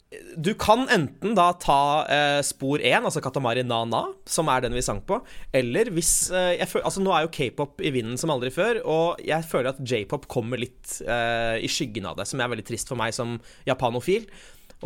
[0.40, 4.84] Du kan enten da ta eh, spor 1, altså Katamari Na-Na, som er den vi
[4.84, 5.20] sang på,
[5.52, 9.44] eller hvis føler, Altså Nå er jo k-pop i vinden som aldri før, og jeg
[9.48, 13.00] føler at j-pop kommer litt eh, i skyggen av det, som er veldig trist for
[13.00, 13.36] meg som
[13.68, 14.26] japanofil.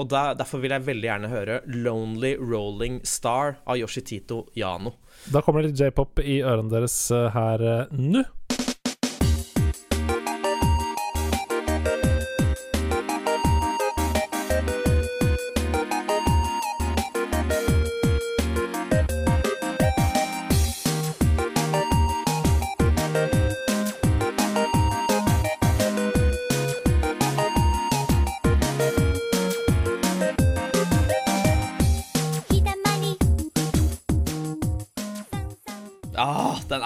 [0.00, 4.94] Og da, Derfor vil jeg veldig gjerne høre 'Lonely Rolling Star' av Yoshitito Yano.
[5.30, 8.24] Da kommer det litt j-pop i ørene deres her nå.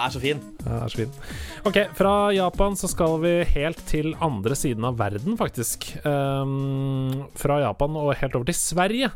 [0.07, 0.41] Er så fin.
[0.63, 1.13] Den er så fin.
[1.67, 5.89] Ok, fra Japan så skal vi helt til andre siden av verden, faktisk.
[6.03, 9.11] Um, fra Japan og helt over til Sverige.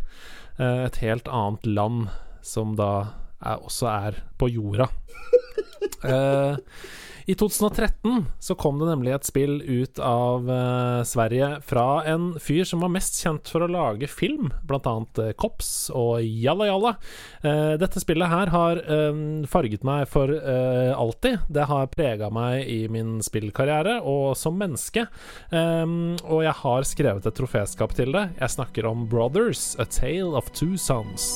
[0.60, 2.10] Uh, et helt annet land
[2.46, 2.92] som da
[3.42, 4.90] er, også er på jorda.
[6.04, 6.60] Uh,
[7.32, 12.66] I 2013 så kom det nemlig et spill ut av uh, Sverige fra en fyr
[12.68, 16.92] som var mest kjent for å lage film, annet uh, Kops og Jalla Jalla.
[17.46, 18.82] Uh, dette spillet her har
[19.48, 21.46] farget meg for alltid.
[21.48, 25.06] Det har prega meg i min spillkarriere og som menneske.
[25.54, 28.28] Um, og jeg har skrevet et troféskap til det.
[28.42, 31.32] Jeg snakker om Brothers, A Tale of Two Sons.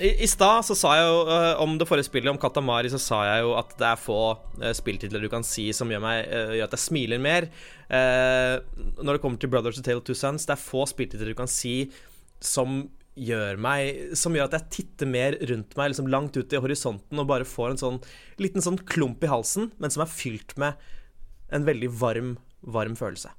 [0.00, 3.00] I, i stad så sa jeg jo uh, om det forrige spillet, om Katamari, så
[3.00, 6.30] sa jeg jo at det er få uh, spilltitler du kan si som gjør, meg,
[6.30, 7.50] uh, gjør at jeg smiler mer.
[7.90, 11.36] når det kommer til Brothers of Tale of Two Sons, det er få spilltitler du
[11.36, 11.90] kan si
[12.40, 12.84] som
[13.18, 17.18] gjør meg Som gjør at jeg titter mer rundt meg, liksom langt ut i horisonten,
[17.18, 17.98] og bare får en sånn
[18.40, 20.78] liten sånn klump i halsen, men som er fylt med
[21.50, 23.34] en veldig varm, varm følelse.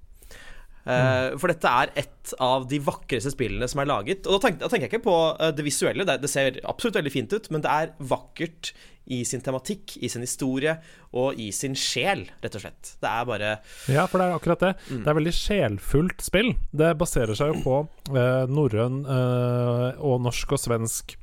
[0.82, 4.26] Uh, for dette er et av de vakreste spillene som er laget.
[4.26, 6.98] Og da tenker, da tenker jeg ikke på uh, det visuelle, det, det, ser absolutt
[6.98, 8.74] veldig fint ut, men det er vakkert
[9.12, 10.76] i sin tematikk, i sin historie
[11.18, 12.94] og i sin sjel, rett og slett.
[13.02, 13.56] Det er bare
[13.92, 14.76] Ja, for det er akkurat det.
[14.90, 15.02] Mm.
[15.02, 16.54] Det er veldig sjelfullt spill.
[16.72, 17.80] Det baserer seg jo på
[18.14, 21.18] uh, norrøn og norsk og svensk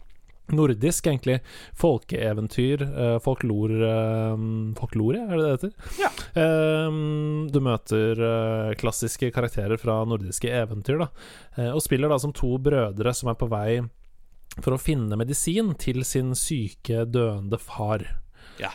[0.55, 1.39] nordisk, egentlig,
[1.79, 4.47] folkeeventyr, uh, folklor uh,
[4.79, 5.93] Folklore, er det det heter?
[6.01, 6.11] Ja.
[6.39, 8.25] Uh, du møter
[8.81, 11.09] klassiske karakterer fra nordiske eventyr, da,
[11.73, 13.81] og spiller da som to brødre som er på vei
[14.59, 18.05] for å finne medisin til sin syke, døende far.
[18.61, 18.73] Ja.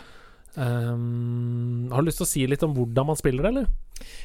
[0.53, 3.71] Um, har du lyst til å si litt om hvordan man spiller det, eller?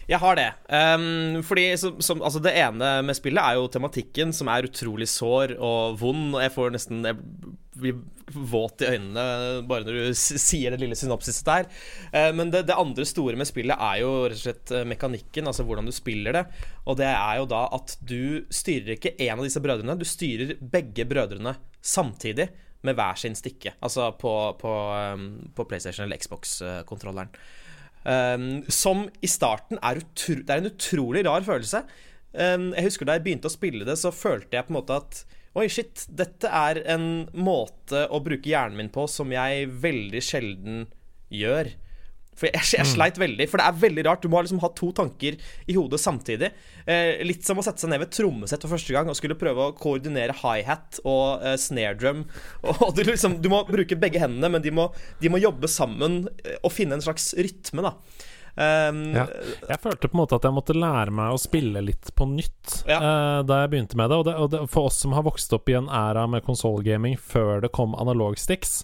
[0.09, 0.49] Jeg har det.
[0.69, 5.09] Um, fordi som, som, altså Det ene med spillet er jo tematikken, som er utrolig
[5.12, 6.35] sår og vond.
[6.35, 7.19] Og jeg får nesten Jeg
[7.79, 9.23] blir våt i øynene
[9.64, 11.69] bare når du sier det lille synopsiset der.
[12.12, 15.49] Uh, men det, det, andre store med spillet er jo rett og slett eh, mekanikken,
[15.49, 16.47] altså hvordan du spiller det.
[16.85, 20.57] Og det er jo da at du styrer ikke én av disse brødrene, du styrer
[20.61, 22.51] begge brødrene samtidig
[22.87, 23.75] med hver sin stikke.
[23.85, 24.75] Altså på, på,
[25.14, 27.33] um, på PlayStation eller Xbox-kontrolleren.
[28.05, 31.83] Um, som i starten er, utro, det er en utrolig rar følelse.
[32.33, 35.01] Um, jeg husker Da jeg begynte å spille det, så følte jeg på en måte
[35.03, 35.25] at
[35.59, 40.85] Oi, shit, dette er en måte å bruke hjernen min på som jeg veldig sjelden
[41.35, 41.73] gjør.
[42.38, 42.92] For jeg, jeg, mm.
[42.92, 44.22] sleit veldig, for det er veldig rart.
[44.22, 46.53] Du må liksom ha to tanker i hodet samtidig.
[46.87, 49.68] Eh, litt som å sette seg ned ved trommesett for første gang og skulle prøve
[49.68, 52.24] å koordinere high-hat og eh, snare drum.
[52.68, 54.88] Og du, liksom, du, må bruke begge hendene, men de må,
[55.22, 57.94] de må jobbe sammen eh, og finne en slags rytme, da.
[58.59, 59.25] Um, ja.
[59.68, 62.81] Jeg følte på en måte at jeg måtte lære meg å spille litt på nytt
[62.88, 62.99] ja.
[62.99, 64.18] uh, da jeg begynte med det.
[64.18, 64.35] Og, det.
[64.35, 64.62] og, det.
[64.73, 68.81] For oss som har vokst opp i en æra med konsollgaming før det kom analogsticks,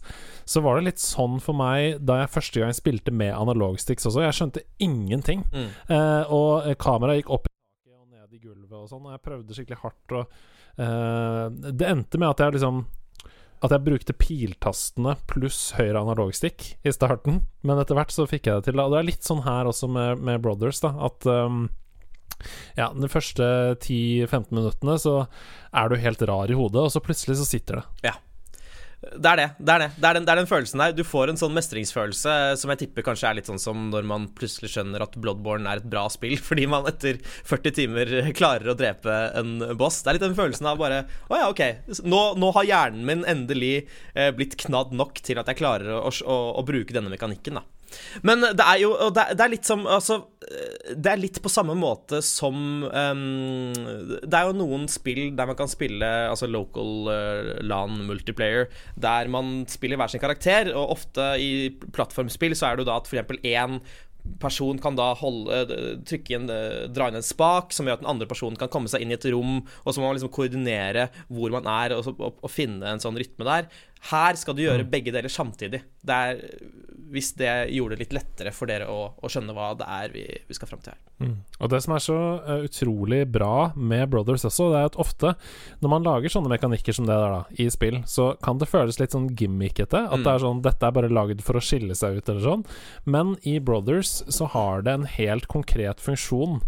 [0.46, 4.22] så var det litt sånn for meg da jeg første gang spilte med analogsticks også.
[4.22, 5.42] Jeg skjønte ingenting.
[5.50, 5.70] Mm.
[5.90, 9.24] Uh, og kameraet gikk opp i taket og ned i gulvet og sånn, og jeg
[9.26, 10.18] prøvde skikkelig hardt.
[10.20, 10.44] Og,
[10.78, 12.84] uh, det endte med at jeg liksom
[13.62, 18.60] at jeg brukte piltastene pluss høyre analogstikk i starten, men etter hvert så fikk jeg
[18.60, 18.82] det til.
[18.82, 21.66] Og det er litt sånn her også med, med Brothers, da, at um,
[22.76, 23.46] ja, de første
[23.78, 25.16] 10-15 minuttene så
[25.72, 28.10] er du helt rar i hodet, og så plutselig så sitter det.
[28.10, 28.16] Ja.
[29.04, 29.46] Det er det.
[29.58, 29.88] Det er, det.
[29.96, 30.94] Det, er den, det er den følelsen der.
[30.96, 34.28] Du får en sånn mestringsfølelse som jeg tipper kanskje er litt sånn som når man
[34.38, 38.78] plutselig skjønner at Bloodborne er et bra spill fordi man etter 40 timer klarer å
[38.78, 40.02] drepe en boss.
[40.02, 41.62] Det er litt den følelsen av bare Å ja, ok.
[42.06, 43.74] Nå, nå har hjernen min endelig
[44.14, 47.66] eh, blitt knadd nok til at jeg klarer å, å, å bruke denne mekanikken, da.
[48.26, 50.20] Men det er jo det er, det er, litt som Altså,
[50.94, 53.72] det er litt på samme måte som um,
[54.22, 58.68] Det er jo noen spill der man kan spille altså local uh, LAN multiplayer,
[59.00, 61.52] der man spiller hver sin karakter, og ofte i
[61.94, 63.38] plattformspill så er det jo da at f.eks.
[63.44, 63.78] én
[64.40, 65.58] person kan da holde,
[66.08, 66.46] trykke inn,
[66.96, 69.18] dra inn en spak som gjør at den andre personen kan komme seg inn i
[69.18, 72.94] et rom, og så må man liksom koordinere hvor man er, og, og, og finne
[72.94, 73.68] en sånn rytme der.
[74.10, 74.90] Her skal du gjøre mm.
[74.92, 75.80] begge deler samtidig.
[76.04, 76.42] Det er
[77.14, 80.24] hvis det gjorde det litt lettere for dere å, å skjønne hva det er vi,
[80.48, 81.00] vi skal fram til her.
[81.22, 81.36] Mm.
[81.62, 85.34] Og det som er så uh, utrolig bra med Brothers også, det er at ofte
[85.84, 88.98] når man lager sånne mekanikker som det der da, i spill, så kan det føles
[89.00, 90.06] litt sånn gimmickete.
[90.08, 90.26] At mm.
[90.26, 92.66] det er sånn Dette er bare lagd for å skille seg ut, eller sånn.
[93.06, 96.62] Men i Brothers så har det en helt konkret funksjon.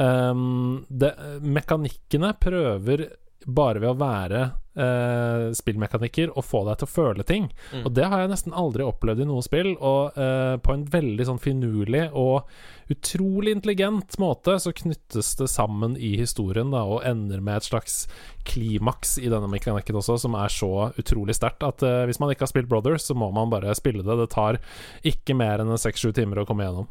[0.00, 1.12] Um, det,
[1.44, 3.10] mekanikkene prøver
[3.46, 4.40] bare ved å være
[4.76, 7.48] eh, spillmekanikker og få deg til å føle ting.
[7.72, 7.84] Mm.
[7.84, 9.72] Og det har jeg nesten aldri opplevd i noe spill.
[9.76, 12.50] Og eh, på en veldig sånn finurlig og
[12.90, 18.00] utrolig intelligent måte så knyttes det sammen i historien da, og ender med et slags
[18.48, 22.48] klimaks i denne mekanikken også, som er så utrolig sterkt at eh, hvis man ikke
[22.48, 24.18] har spilt Brothers, så må man bare spille det.
[24.20, 24.60] Det tar
[25.06, 26.90] ikke mer enn seks-sju timer å komme gjennom.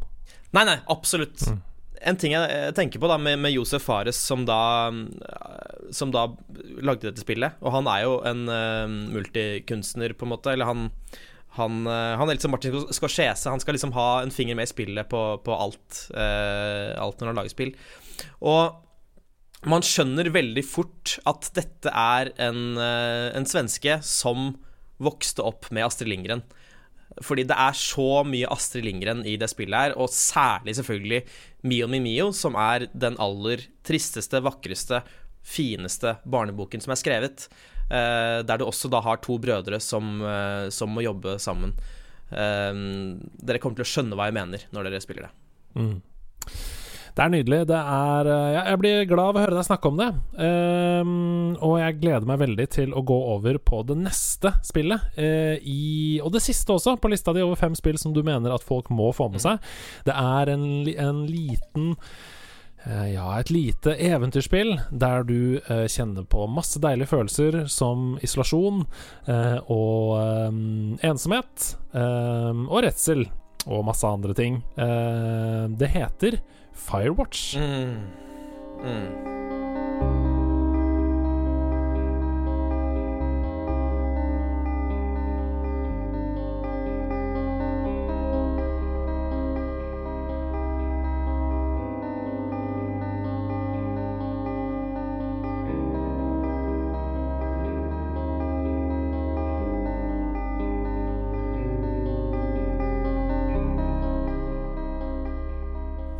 [0.55, 1.45] Nei, nei, absolutt.
[1.45, 1.59] Mm
[2.07, 4.89] en ting jeg tenker på da med, med Josef Fares, som da,
[5.95, 6.27] som da
[6.79, 8.85] lagde dette spillet Og han er jo en uh,
[9.15, 10.54] multikunstner, på en måte.
[10.54, 10.89] Eller han
[11.58, 13.50] han, uh, han er litt som Martin Scorsese.
[13.50, 17.31] Han skal liksom ha en finger med i spillet på, på alt, uh, alt når
[17.31, 17.73] han lager spill.
[18.45, 24.54] Og man skjønner veldig fort at dette er en, en svenske som
[25.04, 26.45] vokste opp med Astrid Lindgren.
[27.25, 31.23] Fordi det er så mye Astrid Lindgren i det spillet her, og særlig selvfølgelig
[31.67, 35.01] Mio mi Mio, som er den aller tristeste, vakreste,
[35.43, 37.47] fineste barneboken som er skrevet.
[37.89, 41.73] Uh, der du også da har to brødre som, uh, som må jobbe sammen.
[42.29, 45.33] Uh, dere kommer til å skjønne hva jeg mener når dere spiller det.
[45.79, 45.97] Mm.
[47.19, 47.57] Det er nydelig.
[47.67, 50.07] Det er eh, ja, Jeg blir glad av å høre deg snakke om det.
[50.39, 51.09] Um,
[51.67, 55.09] og jeg gleder meg veldig til å gå over på det neste spillet.
[55.19, 55.83] Uh, i,
[56.23, 58.87] og det siste også, på lista di over fem spill som du mener at folk
[58.87, 59.59] må få med seg.
[60.07, 60.63] Det er en,
[60.95, 61.97] en liten
[62.87, 68.85] Eh, ja, et lite eventyrspill der du eh, kjenner på masse deilige følelser som isolasjon
[69.27, 70.61] eh, og eh,
[71.09, 73.25] ensomhet eh, og redsel
[73.67, 74.62] og masse andre ting.
[74.77, 76.39] Eh, det heter
[76.73, 77.57] Firewatch.
[77.60, 77.99] Mm.
[78.83, 79.38] Mm.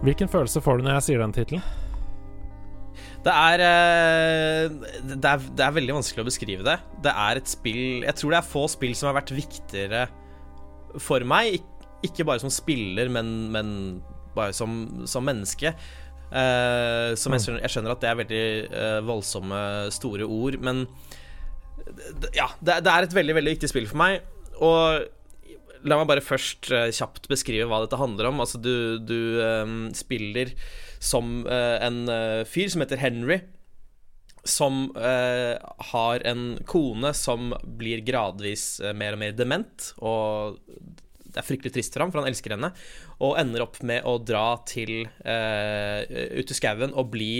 [0.10, 1.66] Hvilken følelse får du når jeg sier den tittelen?
[3.20, 6.78] Det er, eh, det er, det er veldig vanskelig å beskrive det.
[7.03, 10.05] Det er et spill Jeg tror det er få spill som har vært viktigere
[11.03, 11.60] for meg.
[12.05, 13.70] Ikke bare som spiller, men, men
[14.34, 15.76] bare som, som menneske.
[16.30, 17.43] Uh, som jeg mm.
[17.43, 19.62] skjønner, jeg skjønner, at det er veldig uh, voldsomme,
[19.93, 20.84] store ord, men
[22.38, 24.20] ja, det, det, er et veldig, veldig viktig spill for meg.
[24.62, 25.07] Og
[25.88, 28.41] La meg bare først uh, kjapt beskrive hva dette handler om.
[28.43, 30.51] Altså, du, du um, spiller
[30.99, 33.41] som uh, en uh, fyr som heter Henry.
[34.47, 39.89] Som har en kone som blir gradvis mer og mer dement.
[39.99, 40.55] Og
[41.27, 42.69] det er fryktelig trist for ham, for han elsker henne.
[43.19, 47.34] Og ender opp med å dra til ut i skauen og bli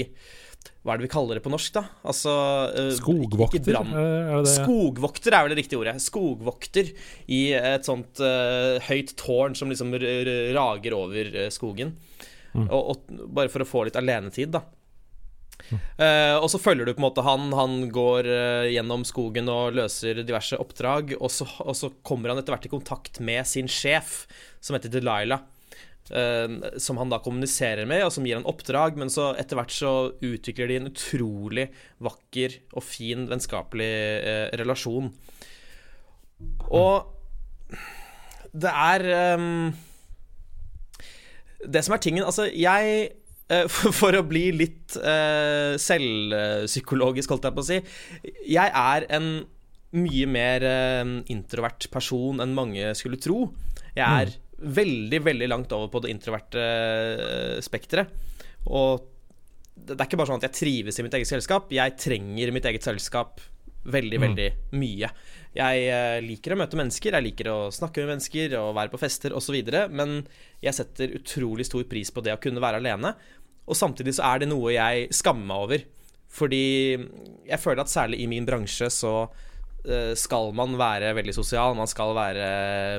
[0.80, 1.82] hva er det vi kaller det på norsk, da?
[2.08, 2.32] Altså
[2.72, 3.76] uh, Skogvokter?
[3.76, 4.52] Er det...
[4.54, 5.98] Skogvokter er vel det riktige ordet.
[6.00, 6.92] Skogvokter
[7.36, 9.92] i et sånt uh, høyt tårn som liksom
[10.56, 11.98] rager over uh, skogen.
[12.56, 12.70] Mm.
[12.72, 14.66] Og, og, bare for å få litt alenetid, da.
[15.70, 15.80] Mm.
[16.40, 17.50] og så følger du på en måte han.
[17.54, 18.30] Han går
[18.72, 21.12] gjennom skogen og løser diverse oppdrag.
[21.20, 24.24] Og så, og så kommer han etter hvert i kontakt med sin sjef,
[24.64, 25.44] som heter Delilah.
[26.10, 28.98] Uh, som han da kommuniserer med, og som gir han oppdrag.
[28.98, 31.68] Men så etter hvert så utvikler de en utrolig
[32.02, 33.94] vakker og fin vennskapelig
[34.26, 35.12] uh, relasjon.
[36.74, 36.96] Og
[38.50, 39.70] det er um,
[41.62, 43.10] Det som er tingen Altså, jeg
[43.52, 44.96] uh, for, for, å bli litt
[45.84, 47.78] selvpsykologisk, holdt jeg på å si
[48.56, 49.30] Jeg er en
[50.00, 50.64] mye mer
[51.30, 53.50] introvert person enn mange skulle tro.
[53.98, 58.12] Jeg er mm veldig, veldig langt over på det introverte eh, spekteret.
[58.70, 59.06] Og
[59.80, 62.68] det er ikke bare sånn at jeg trives i mitt eget selskap, jeg trenger mitt
[62.68, 63.40] eget selskap
[63.90, 64.26] veldig, mm.
[64.28, 64.48] veldig
[64.80, 65.10] mye.
[65.56, 69.02] Jeg eh, liker å møte mennesker, jeg liker å snakke med mennesker og være på
[69.02, 69.58] fester osv.,
[69.96, 70.20] men
[70.64, 73.16] jeg setter utrolig stor pris på det å kunne være alene.
[73.70, 75.88] Og samtidig så er det noe jeg skammer meg over.
[76.30, 76.66] Fordi
[77.50, 79.14] jeg føler at særlig i min bransje så
[80.20, 82.50] skal man være veldig sosial, man skal være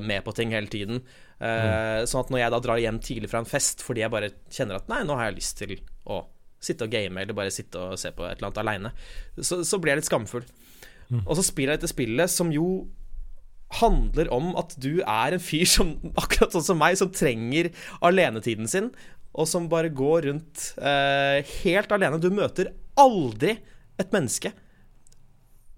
[0.04, 1.02] med på ting hele tiden.
[1.40, 2.04] Mm.
[2.04, 4.76] sånn at når jeg da drar hjem tidlig fra en fest fordi jeg bare kjenner
[4.76, 5.70] at nei, nå har jeg lyst til
[6.04, 6.18] å
[6.60, 8.92] sitte og game eller bare sitte og se på et eller annet aleine,
[9.40, 10.44] så, så, blir jeg litt skamfull.
[11.08, 11.22] Mm.
[11.24, 12.68] Og så spiller jeg dette spillet som jo
[13.80, 17.70] handler om at du er en fyr som, akkurat sånn som meg, som trenger
[18.06, 18.90] alenetiden sin,
[19.30, 22.18] og som bare går rundt eh, helt alene.
[22.20, 23.56] Du møter aldri
[24.00, 24.52] et menneske.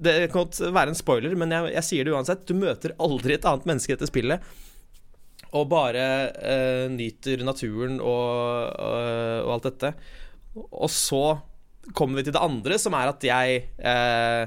[0.02, 2.46] Det kan godt være en spoiler, men jeg, jeg sier det uansett.
[2.48, 4.52] Du møter aldri et annet menneske i dette spillet
[5.52, 9.92] og bare uh, nyter naturen og, uh, og, alt dette.
[10.56, 11.24] Og så
[11.96, 14.44] kommer vi til det andre, som er at jeg uh,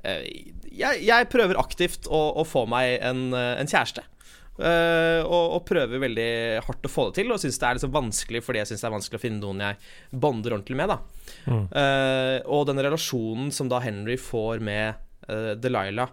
[0.00, 4.04] jeg, jeg, prøver aktivt å, å få meg en, en kjæreste.
[4.60, 6.30] Uh, og, og, prøver veldig
[6.66, 8.88] hardt å få det til, og syns det er liksom vanskelig fordi jeg syns det
[8.90, 10.92] er vanskelig å finne noen jeg bonder ordentlig med.
[10.92, 10.98] Da.
[11.46, 11.64] Mm.
[11.72, 15.00] Uh, og den relasjonen som da Henry får med
[15.30, 16.12] uh, Delilah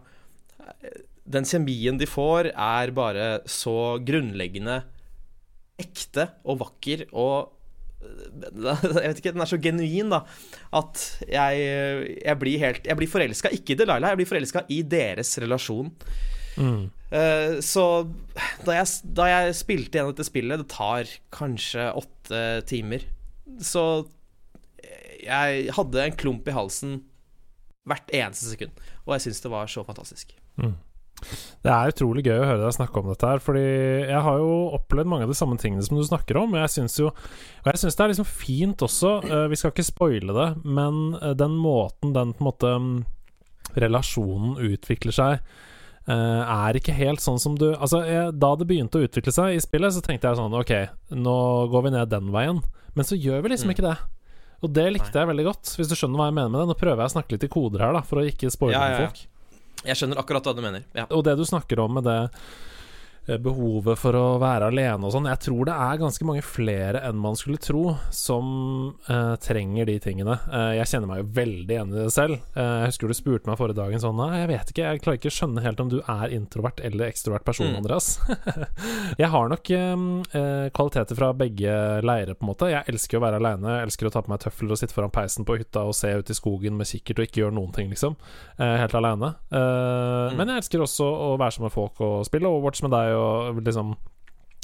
[1.28, 4.82] den kjemien de får, er bare så grunnleggende
[5.78, 7.54] ekte og vakker og
[8.08, 10.22] jeg vet ikke, Den er så genuin, da,
[10.78, 11.64] at jeg,
[12.22, 15.90] jeg blir helt Jeg blir forelska, ikke i Delilah, jeg blir forelska i deres relasjon.
[16.62, 16.86] Mm.
[17.08, 17.86] Uh, så
[18.68, 23.06] da jeg, da jeg spilte igjen dette spillet, det tar kanskje åtte timer,
[23.64, 23.84] så
[25.28, 27.00] jeg hadde en klump i halsen
[27.88, 28.84] hvert eneste sekund.
[29.06, 30.36] Og jeg syns det var så fantastisk.
[30.60, 30.76] Mm.
[31.66, 33.64] Det er utrolig gøy å høre deg snakke om dette her, fordi
[34.06, 36.54] jeg har jo opplevd mange av de samme tingene som du snakker om.
[36.54, 39.74] Og jeg syns jo Og jeg syns det er liksom fint også, uh, vi skal
[39.74, 42.92] ikke spoile det, men uh, den måten den på en måte um,
[43.78, 45.42] relasjonen utvikler seg
[46.16, 49.60] er ikke helt sånn som du Altså, jeg, da det begynte å utvikle seg i
[49.60, 50.72] spillet, så tenkte jeg sånn Ok,
[51.12, 51.34] nå
[51.74, 52.62] går vi ned den veien.
[52.96, 53.76] Men så gjør vi liksom Mm.
[53.76, 53.98] ikke det.
[54.64, 56.68] Og det likte jeg veldig godt, hvis du skjønner hva jeg mener med det.
[56.72, 58.88] Nå prøver jeg å snakke litt i koder her, da, for å ikke spoile Ja,
[58.90, 59.08] ja, ja.
[59.12, 59.28] folk.
[59.86, 60.84] Jeg skjønner akkurat hva du mener.
[60.98, 61.06] Ja.
[61.12, 62.30] Og det du snakker om med det eh,
[63.44, 67.18] behovet for å være alene og sånn, jeg tror det er ganske mange flere enn
[67.20, 67.82] man skulle tro
[68.16, 68.48] som
[69.10, 70.38] uh, trenger de tingene.
[70.48, 72.40] Uh, jeg kjenner meg jo veldig igjen i det selv.
[72.56, 75.20] Uh, jeg husker du spurte meg forrige dagen sånn Nei, jeg vet ikke, jeg klarer
[75.20, 77.82] ikke å skjønne helt om du er introvert eller ekstrovert person, Mm.
[77.82, 78.08] Andreas.
[79.22, 79.94] jeg har nok eh,
[80.40, 81.74] eh, kvaliteter fra begge
[82.06, 82.70] leirer, på en måte.
[82.72, 85.46] Jeg elsker å være aleine, elsker å ta på meg tøfler og sitte foran peisen
[85.48, 88.16] på hytta og se ut i skogen med kikkert og ikke gjøre noen ting, liksom.
[88.58, 89.34] Eh, helt aleine.
[89.52, 89.66] Eh,
[90.28, 90.38] Mm.
[90.38, 93.62] Men jeg elsker også å være sammen med folk og spille Overwatch med deg og
[93.66, 93.96] liksom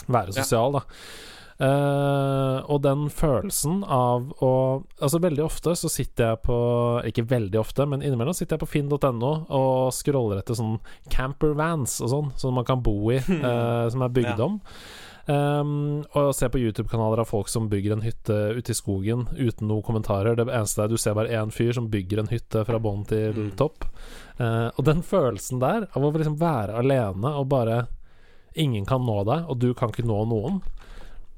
[0.08, 0.84] være sosial, da.
[1.64, 4.49] Uh, og den følelsen av å
[4.97, 6.56] Altså, veldig ofte så sitter jeg på
[7.06, 10.80] Ikke veldig ofte, men innimellom sitter jeg på finn.no og scroller etter sånn
[11.14, 14.58] campervans og sånn, som man kan bo i, uh, som er bygd om.
[15.24, 19.70] Um, og ser på YouTube-kanaler av folk som bygger en hytte ute i skogen uten
[19.70, 20.36] noen kommentarer.
[20.36, 23.32] Det eneste er du ser bare én fyr som bygger en hytte fra bånn til
[23.38, 23.51] Mm.
[23.56, 23.86] topp.
[24.39, 27.86] Eh, og den følelsen der av å liksom være alene og bare
[28.56, 30.62] Ingen kan nå deg, og du kan ikke nå noen.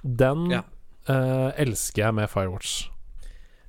[0.03, 0.63] Den Ja.
[1.09, 2.89] uh, elsker jeg med Firewatch.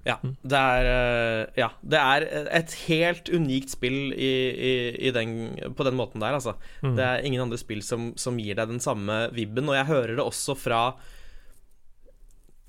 [0.07, 2.24] Ja, det er eh, Ja, det er
[2.55, 4.74] et helt unikt spill i, i,
[5.09, 6.55] i den, på den måten der, altså.
[6.84, 6.92] Mm.
[6.94, 10.14] Det er ingen andre spill som, som gir deg den samme vibben, og jeg hører
[10.14, 10.82] det også fra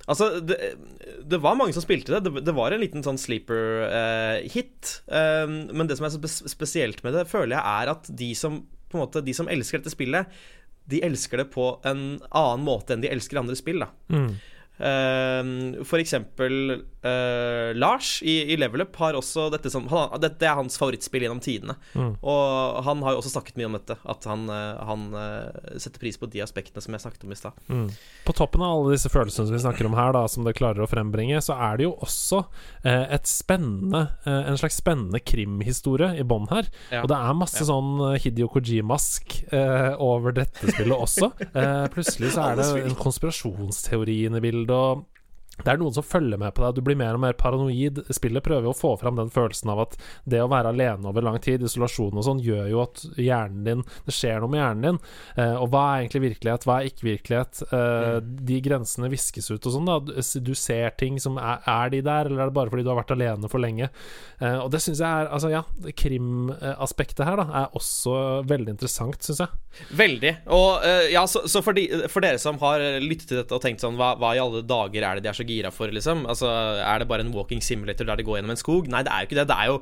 [0.08, 0.56] Altså, det,
[1.28, 2.22] det var mange som spilte det.
[2.24, 4.92] Det, det var en liten sånn sleeper-hit.
[5.12, 8.96] men det som er så spesielt med det, føler jeg er at de som på
[8.96, 10.32] en måte, de som elsker dette spillet,
[10.88, 13.84] de elsker det på en annen måte enn de elsker andre spill.
[13.84, 14.30] da Mm.
[14.78, 20.46] Uh, for eksempel eh, Lars i, i Level Up har også dette som han, Dette
[20.48, 21.78] er hans favorittspill gjennom tidene.
[21.96, 22.14] Mm.
[22.22, 26.02] Og han har jo også snakket mye om dette, at han, eh, han eh, setter
[26.04, 27.64] pris på de aspektene som jeg snakket om i stad.
[27.72, 27.88] Mm.
[28.28, 30.84] På toppen av alle disse følelsene som vi snakker om her, da, som det klarer
[30.86, 32.44] å frembringe, så er det jo også
[32.84, 36.70] eh, et spennende eh, en slags spennende krimhistorie i bånn her.
[36.94, 37.04] Ja.
[37.04, 37.70] Og det er masse Ja.
[37.72, 41.32] sånn Hidio Kojimask eh, over dette spillet også.
[41.94, 45.06] Plutselig så er det en konspirasjonsteori inne i bildet, og
[45.64, 46.76] det er noen som følger med på deg.
[46.78, 48.04] Du blir mer og mer paranoid.
[48.14, 49.96] Spillet prøver å få fram den følelsen av at
[50.30, 53.82] det å være alene over lang tid, isolasjon og sånn, gjør jo at hjernen din
[54.06, 55.00] Det skjer noe med hjernen din.
[55.38, 56.68] Eh, og hva er egentlig virkelighet?
[56.70, 57.64] Hva er ikke virkelighet?
[57.74, 60.00] Eh, De grensene viskes ut og sånn, da.
[60.00, 62.90] Du- Du ser ting som er, er de der, eller er det bare fordi du
[62.94, 63.90] har vært alene for lenge?
[64.40, 65.64] Eh, og det syns jeg er Altså, ja,
[65.98, 68.14] krimaspektet her, da, er også
[68.48, 69.50] veldig interessant, syns jeg.
[70.00, 70.32] Veldig.
[70.54, 73.64] Og eh, ja, så, så for, de, for dere som har lyttet til dette og
[73.64, 76.26] tenkt sånn hva, hva i alle dager er det de er så gira for, liksom?
[76.30, 78.90] Altså, Er det bare en walking simulator der de går gjennom en skog?
[78.92, 79.48] Nei, det er jo ikke det.
[79.52, 79.80] Det er jo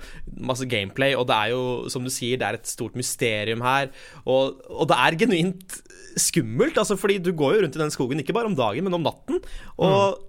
[0.51, 3.91] masse gameplay, og det er jo, som du sier, det er et stort mysterium her.
[4.25, 5.81] Og, og det er genuint
[6.17, 8.97] skummelt, altså, fordi du går jo rundt i den skogen ikke bare om dagen, men
[8.97, 9.41] om natten.
[9.77, 10.21] Og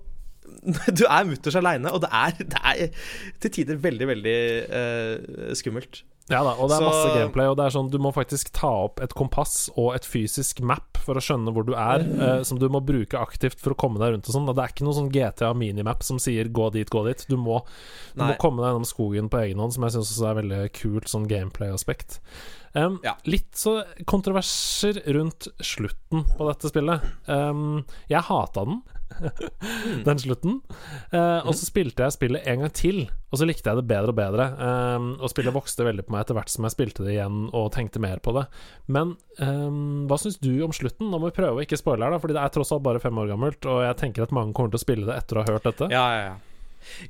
[0.99, 3.09] du er mutters aleine, og det er, det er
[3.43, 6.03] til tider veldig, veldig uh, skummelt.
[6.29, 8.51] Ja da, og det er Så- masse gameplay, og det er sånn du må faktisk
[8.53, 12.43] ta opp et kompass og et fysisk map for å skjønne hvor du er, eh,
[12.43, 14.47] som du må bruke aktivt for å komme deg rundt og sånn.
[14.47, 17.27] Det er ikke noe sånn GTA minimap som sier 'gå dit, gå dit'.
[17.29, 17.63] Du må,
[18.17, 20.73] du må komme deg gjennom skogen på egen hånd, som jeg syns også er veldig
[20.73, 22.19] kult sånn gameplay-aspekt.
[22.75, 23.15] Um, Ja.
[23.25, 27.01] Litt så kontroverser rundt slutten på dette spillet.
[27.29, 28.83] Um, jeg hata den,
[30.07, 30.59] den slutten.
[31.13, 34.15] Uh, og så spilte jeg spillet en gang til, og så likte jeg det bedre
[34.15, 34.49] og bedre.
[34.57, 37.71] Um, og spillet vokste veldig på meg etter hvert som jeg spilte det igjen og
[37.77, 38.47] tenkte mer på det.
[38.93, 41.11] Men um, hva syns du om slutten?
[41.11, 43.03] Nå må vi prøve å ikke spoile her, da, Fordi det er tross alt bare
[43.03, 45.47] fem år gammelt, og jeg tenker at mange kommer til å spille det etter å
[45.47, 45.91] ha hørt dette.
[45.93, 46.56] Ja, ja, ja.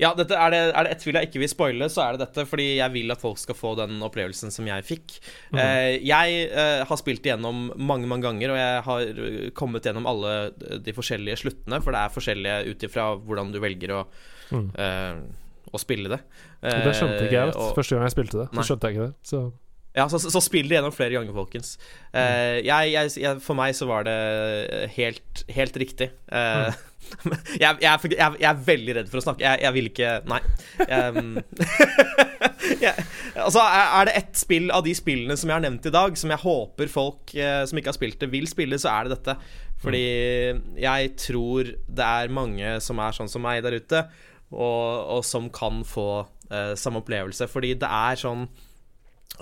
[0.01, 2.27] Ja, dette, er, det, er det et spill jeg ikke vil spoile, så er det
[2.27, 2.45] dette.
[2.51, 5.17] Fordi jeg vil at folk skal få den opplevelsen som jeg fikk.
[5.55, 10.07] Eh, jeg eh, har spilt igjennom mange mange ganger, og jeg har eh, kommet gjennom
[10.11, 10.35] alle
[10.83, 11.83] de forskjellige sluttene.
[11.85, 14.07] For det er forskjellige ut ifra hvordan du velger å,
[14.47, 14.69] Mm.
[14.79, 15.17] eh,
[15.75, 16.21] å spille det.
[16.63, 18.45] Det skjønte ikke jeg vet, Eh, første gang jeg spilte det.
[18.55, 19.15] Så skjønte jeg ikke det.
[19.27, 19.41] Så
[19.97, 21.77] Ja, så, så spill det gjennom flere ganger, folkens.
[22.13, 24.17] Uh, jeg, jeg, for meg så var det
[24.93, 26.11] helt, helt riktig.
[26.29, 26.83] Eh,
[27.63, 29.55] jeg, jeg, jeg, er veldig redd for å snakke.
[29.63, 30.43] Jeg, vil ikke Nei.
[30.85, 31.39] Um,
[33.47, 36.35] altså, er det ett spill av de spillene som jeg har nevnt i dag, som
[36.35, 39.39] jeg håper folk uh, som ikke har spilt det, vil spille, så er det dette.
[39.81, 40.07] Fordi
[40.81, 44.07] jeg tror det er mange som er sånn som meg der ute,
[44.53, 44.87] og,
[45.17, 46.27] og som kan få
[46.79, 47.49] samme opplevelse.
[47.51, 48.47] Fordi det er sånn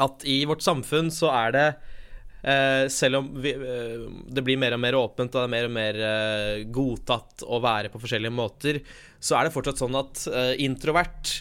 [0.02, 1.68] at i vårt samfunn så er det
[2.44, 5.68] Uh, Selv om vi, uh, det blir mer og mer åpent og det er mer
[5.68, 8.82] og mer uh, godtatt å være på forskjellige måter,
[9.16, 10.26] så er det fortsatt sånn at
[10.60, 11.38] introvert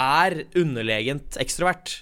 [0.00, 1.98] er underlegent ekstrovert.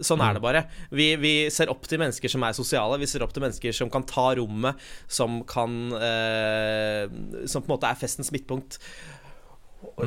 [0.00, 0.62] Sånn er det bare.
[0.88, 2.96] Vi, vi, ser opp til mennesker som er sosiale.
[3.00, 7.92] Vi ser opp til mennesker som kan ta rommet, som kan Som på en måte
[7.92, 8.80] er festens midtpunkt.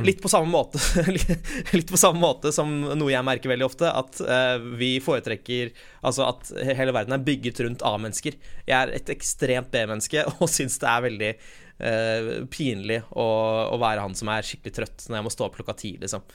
[0.04, 0.80] Litt på samme måte
[1.74, 5.72] Litt på samme måte som noe jeg merker veldig ofte, at uh, vi foretrekker
[6.06, 8.38] Altså at hele verden er bygget rundt A-mennesker.
[8.68, 13.28] Jeg er et ekstremt B-menneske og syns det er veldig uh, pinlig å,
[13.70, 16.26] å, være han som er skikkelig trøtt når jeg må stå opp klokka ti, liksom.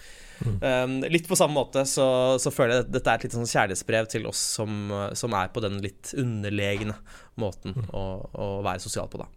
[0.44, 0.56] Mm.
[0.60, 2.06] Um, litt på samme måte så,
[2.42, 5.52] så, føler jeg at dette er et litt sånn kjærlighetsbrev til oss som, som er
[5.54, 6.96] på den litt underlegne
[7.40, 7.86] måten mm.
[7.94, 8.04] å,
[8.34, 9.30] å være sosial på, da.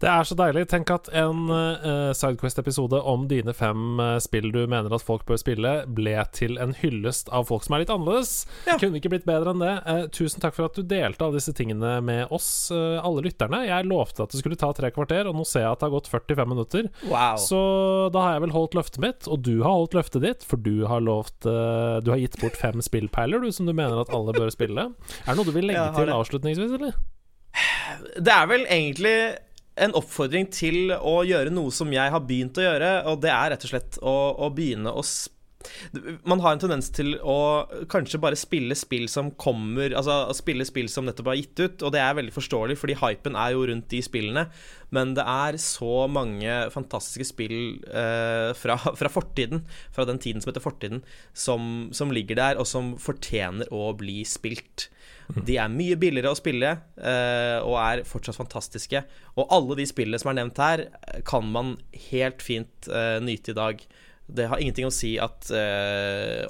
[0.00, 0.62] Det er så deilig.
[0.70, 5.36] Tenk at en uh, Sidequest-episode om dine fem uh, spill du mener at folk bør
[5.40, 8.46] spille, ble til en hyllest av folk som er litt annerledes.
[8.64, 8.78] Ja.
[8.80, 9.74] Kunne ikke blitt bedre enn det.
[9.84, 13.60] Uh, tusen takk for at du delte alle disse tingene med oss, alle lytterne.
[13.68, 15.94] Jeg lovte at det skulle ta tre kvarter, og nå ser jeg at det har
[15.98, 16.88] gått 45 minutter.
[17.10, 17.36] Wow.
[17.42, 17.60] Så
[18.14, 20.86] da har jeg vel holdt løftet mitt, og du har holdt løftet ditt, for du
[20.88, 24.52] har lovt Du har gitt bort fem spillpeiler, du, som du mener at alle bør
[24.54, 24.88] spille.
[25.26, 26.96] Er det noe du vil legge til avslutningsvis, eller?
[28.16, 29.14] Det er vel egentlig
[29.80, 33.52] en oppfordring til å gjøre noe som jeg har begynt å gjøre, og det er
[33.54, 34.16] rett og slett å,
[34.46, 35.04] å begynne å
[36.24, 40.88] man har en tendens til å kanskje bare spille spill som kommer Altså spille spill
[40.88, 43.90] som nettopp er gitt ut, og det er veldig forståelig, fordi hypen er jo rundt
[43.92, 44.46] de spillene.
[44.94, 47.58] Men det er så mange fantastiske spill
[47.92, 51.04] eh, fra, fra, fortiden, fra den tiden som heter fortiden,
[51.36, 54.88] som, som ligger der, og som fortjener å bli spilt.
[55.46, 59.02] De er mye billigere å spille uh, og er fortsatt fantastiske.
[59.36, 60.86] Og alle de spillene som er nevnt her,
[61.28, 61.76] kan man
[62.10, 63.84] helt fint uh, nyte i dag.
[64.30, 65.48] Det har ingenting å si at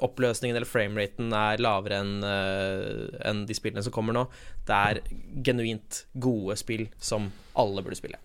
[0.05, 4.27] oppløsningen eller frameraten er lavere enn en de spillene som kommer nå.
[4.69, 5.01] Det er
[5.41, 8.21] genuint gode spill som alle burde spille.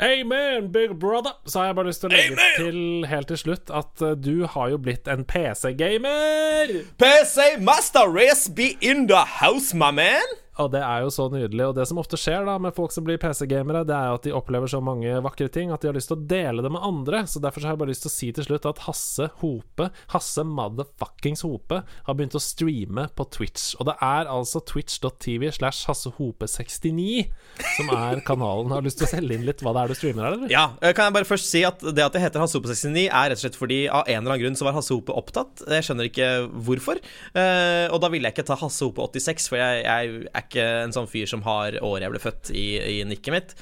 [0.00, 1.30] Amen, big brother!
[1.46, 2.54] Så har jeg bare lyst til å legge Amen.
[2.56, 6.72] til helt til slutt at uh, du har jo blitt en PC-gamer.
[6.96, 10.32] PC Master Race be in the house, my man.
[10.58, 11.64] Og det er jo så nydelig.
[11.68, 14.34] Og det som ofte skjer da med folk som blir PC-gamere, det er at de
[14.34, 17.22] opplever så mange vakre ting at de har lyst til å dele det med andre.
[17.30, 19.90] Så derfor så har jeg bare lyst til å si til slutt at Hasse Hope,
[20.14, 23.72] Hasse motherfuckings Hope, har begynt å streame på Twitch.
[23.78, 27.30] Og det er altså twitch.tv slash Hasse Hope69
[27.76, 28.74] som er kanalen.
[28.74, 30.52] Har du lyst til å selge inn litt hva det er du streamer her, eller?
[30.52, 33.30] Ja, eh, kan jeg bare først si at det at det heter Hasse Hope69 er
[33.30, 35.64] rett og slett fordi av en eller annen grunn så var Hasse Hope opptatt.
[35.70, 36.30] Jeg skjønner ikke
[36.66, 37.00] hvorfor.
[37.32, 40.66] Eh, og da ville jeg ikke ta Hasse Hope 86, for jeg, jeg er ikke
[40.86, 43.56] en sånn fyr som har året jeg ble født i, i nikket mitt.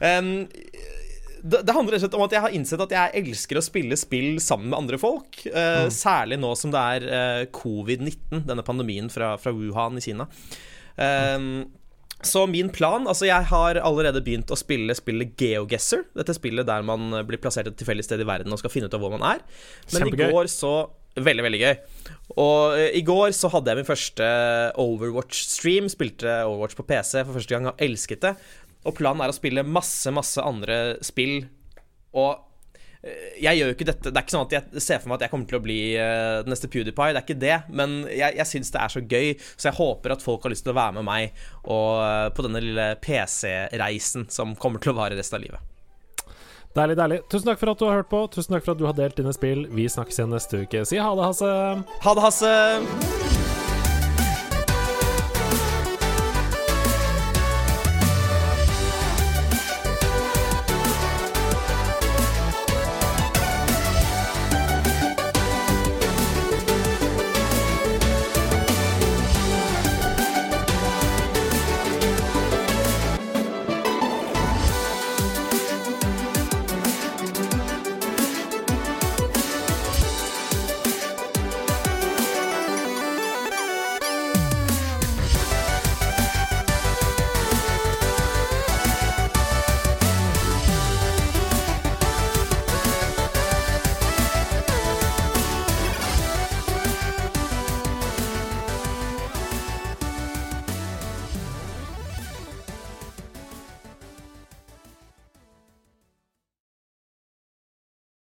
[0.00, 0.32] Um,
[1.42, 3.64] det, det, handler rett og slett om at jeg har innsett at jeg elsker å
[3.64, 5.42] spille spill sammen med andre folk.
[5.48, 5.92] Uh, mm.
[5.94, 10.28] Særlig nå som det er uh, covid-19, denne pandemien fra, fra, Wuhan i Kina.
[10.96, 11.64] Um,
[12.22, 16.04] så min plan Altså, jeg har allerede begynt å spille spillet GeoGuessr.
[16.14, 18.94] Dette spillet der man blir plassert et tilfeldig sted i verden og skal finne ut
[18.94, 19.42] av hvor man er.
[19.90, 20.28] Men Kjempegøy.
[20.28, 20.74] i går så
[21.12, 21.74] Veldig, veldig gøy.
[22.40, 24.28] Og uh, i går så hadde jeg min første
[24.80, 25.90] Overwatch-stream.
[25.92, 28.32] Spilte Overwatch på PC for første gang og elsket det.
[28.88, 31.42] Og planen er å spille masse, masse andre spill.
[32.16, 35.12] Og uh, jeg gjør jo ikke dette Det er ikke sånn at jeg ser for
[35.12, 37.10] meg at jeg kommer til å bli uh, neste PewDiePie.
[37.12, 37.58] Det er ikke det.
[37.82, 40.64] Men jeg, jeg syns det er så gøy, så jeg håper at folk har lyst
[40.64, 45.20] til å være med meg og, på denne lille PC-reisen som kommer til å vare
[45.20, 45.71] resten av livet.
[46.72, 47.20] Deilig, deilig.
[47.28, 48.22] Tusen takk for at du har hørt på.
[48.32, 49.66] Tusen takk for at du har delt dine spill.
[49.76, 50.86] Vi snakkes igjen neste uke.
[50.88, 51.54] Si ha det, Hasse.
[52.06, 53.41] Ha det, Hasse.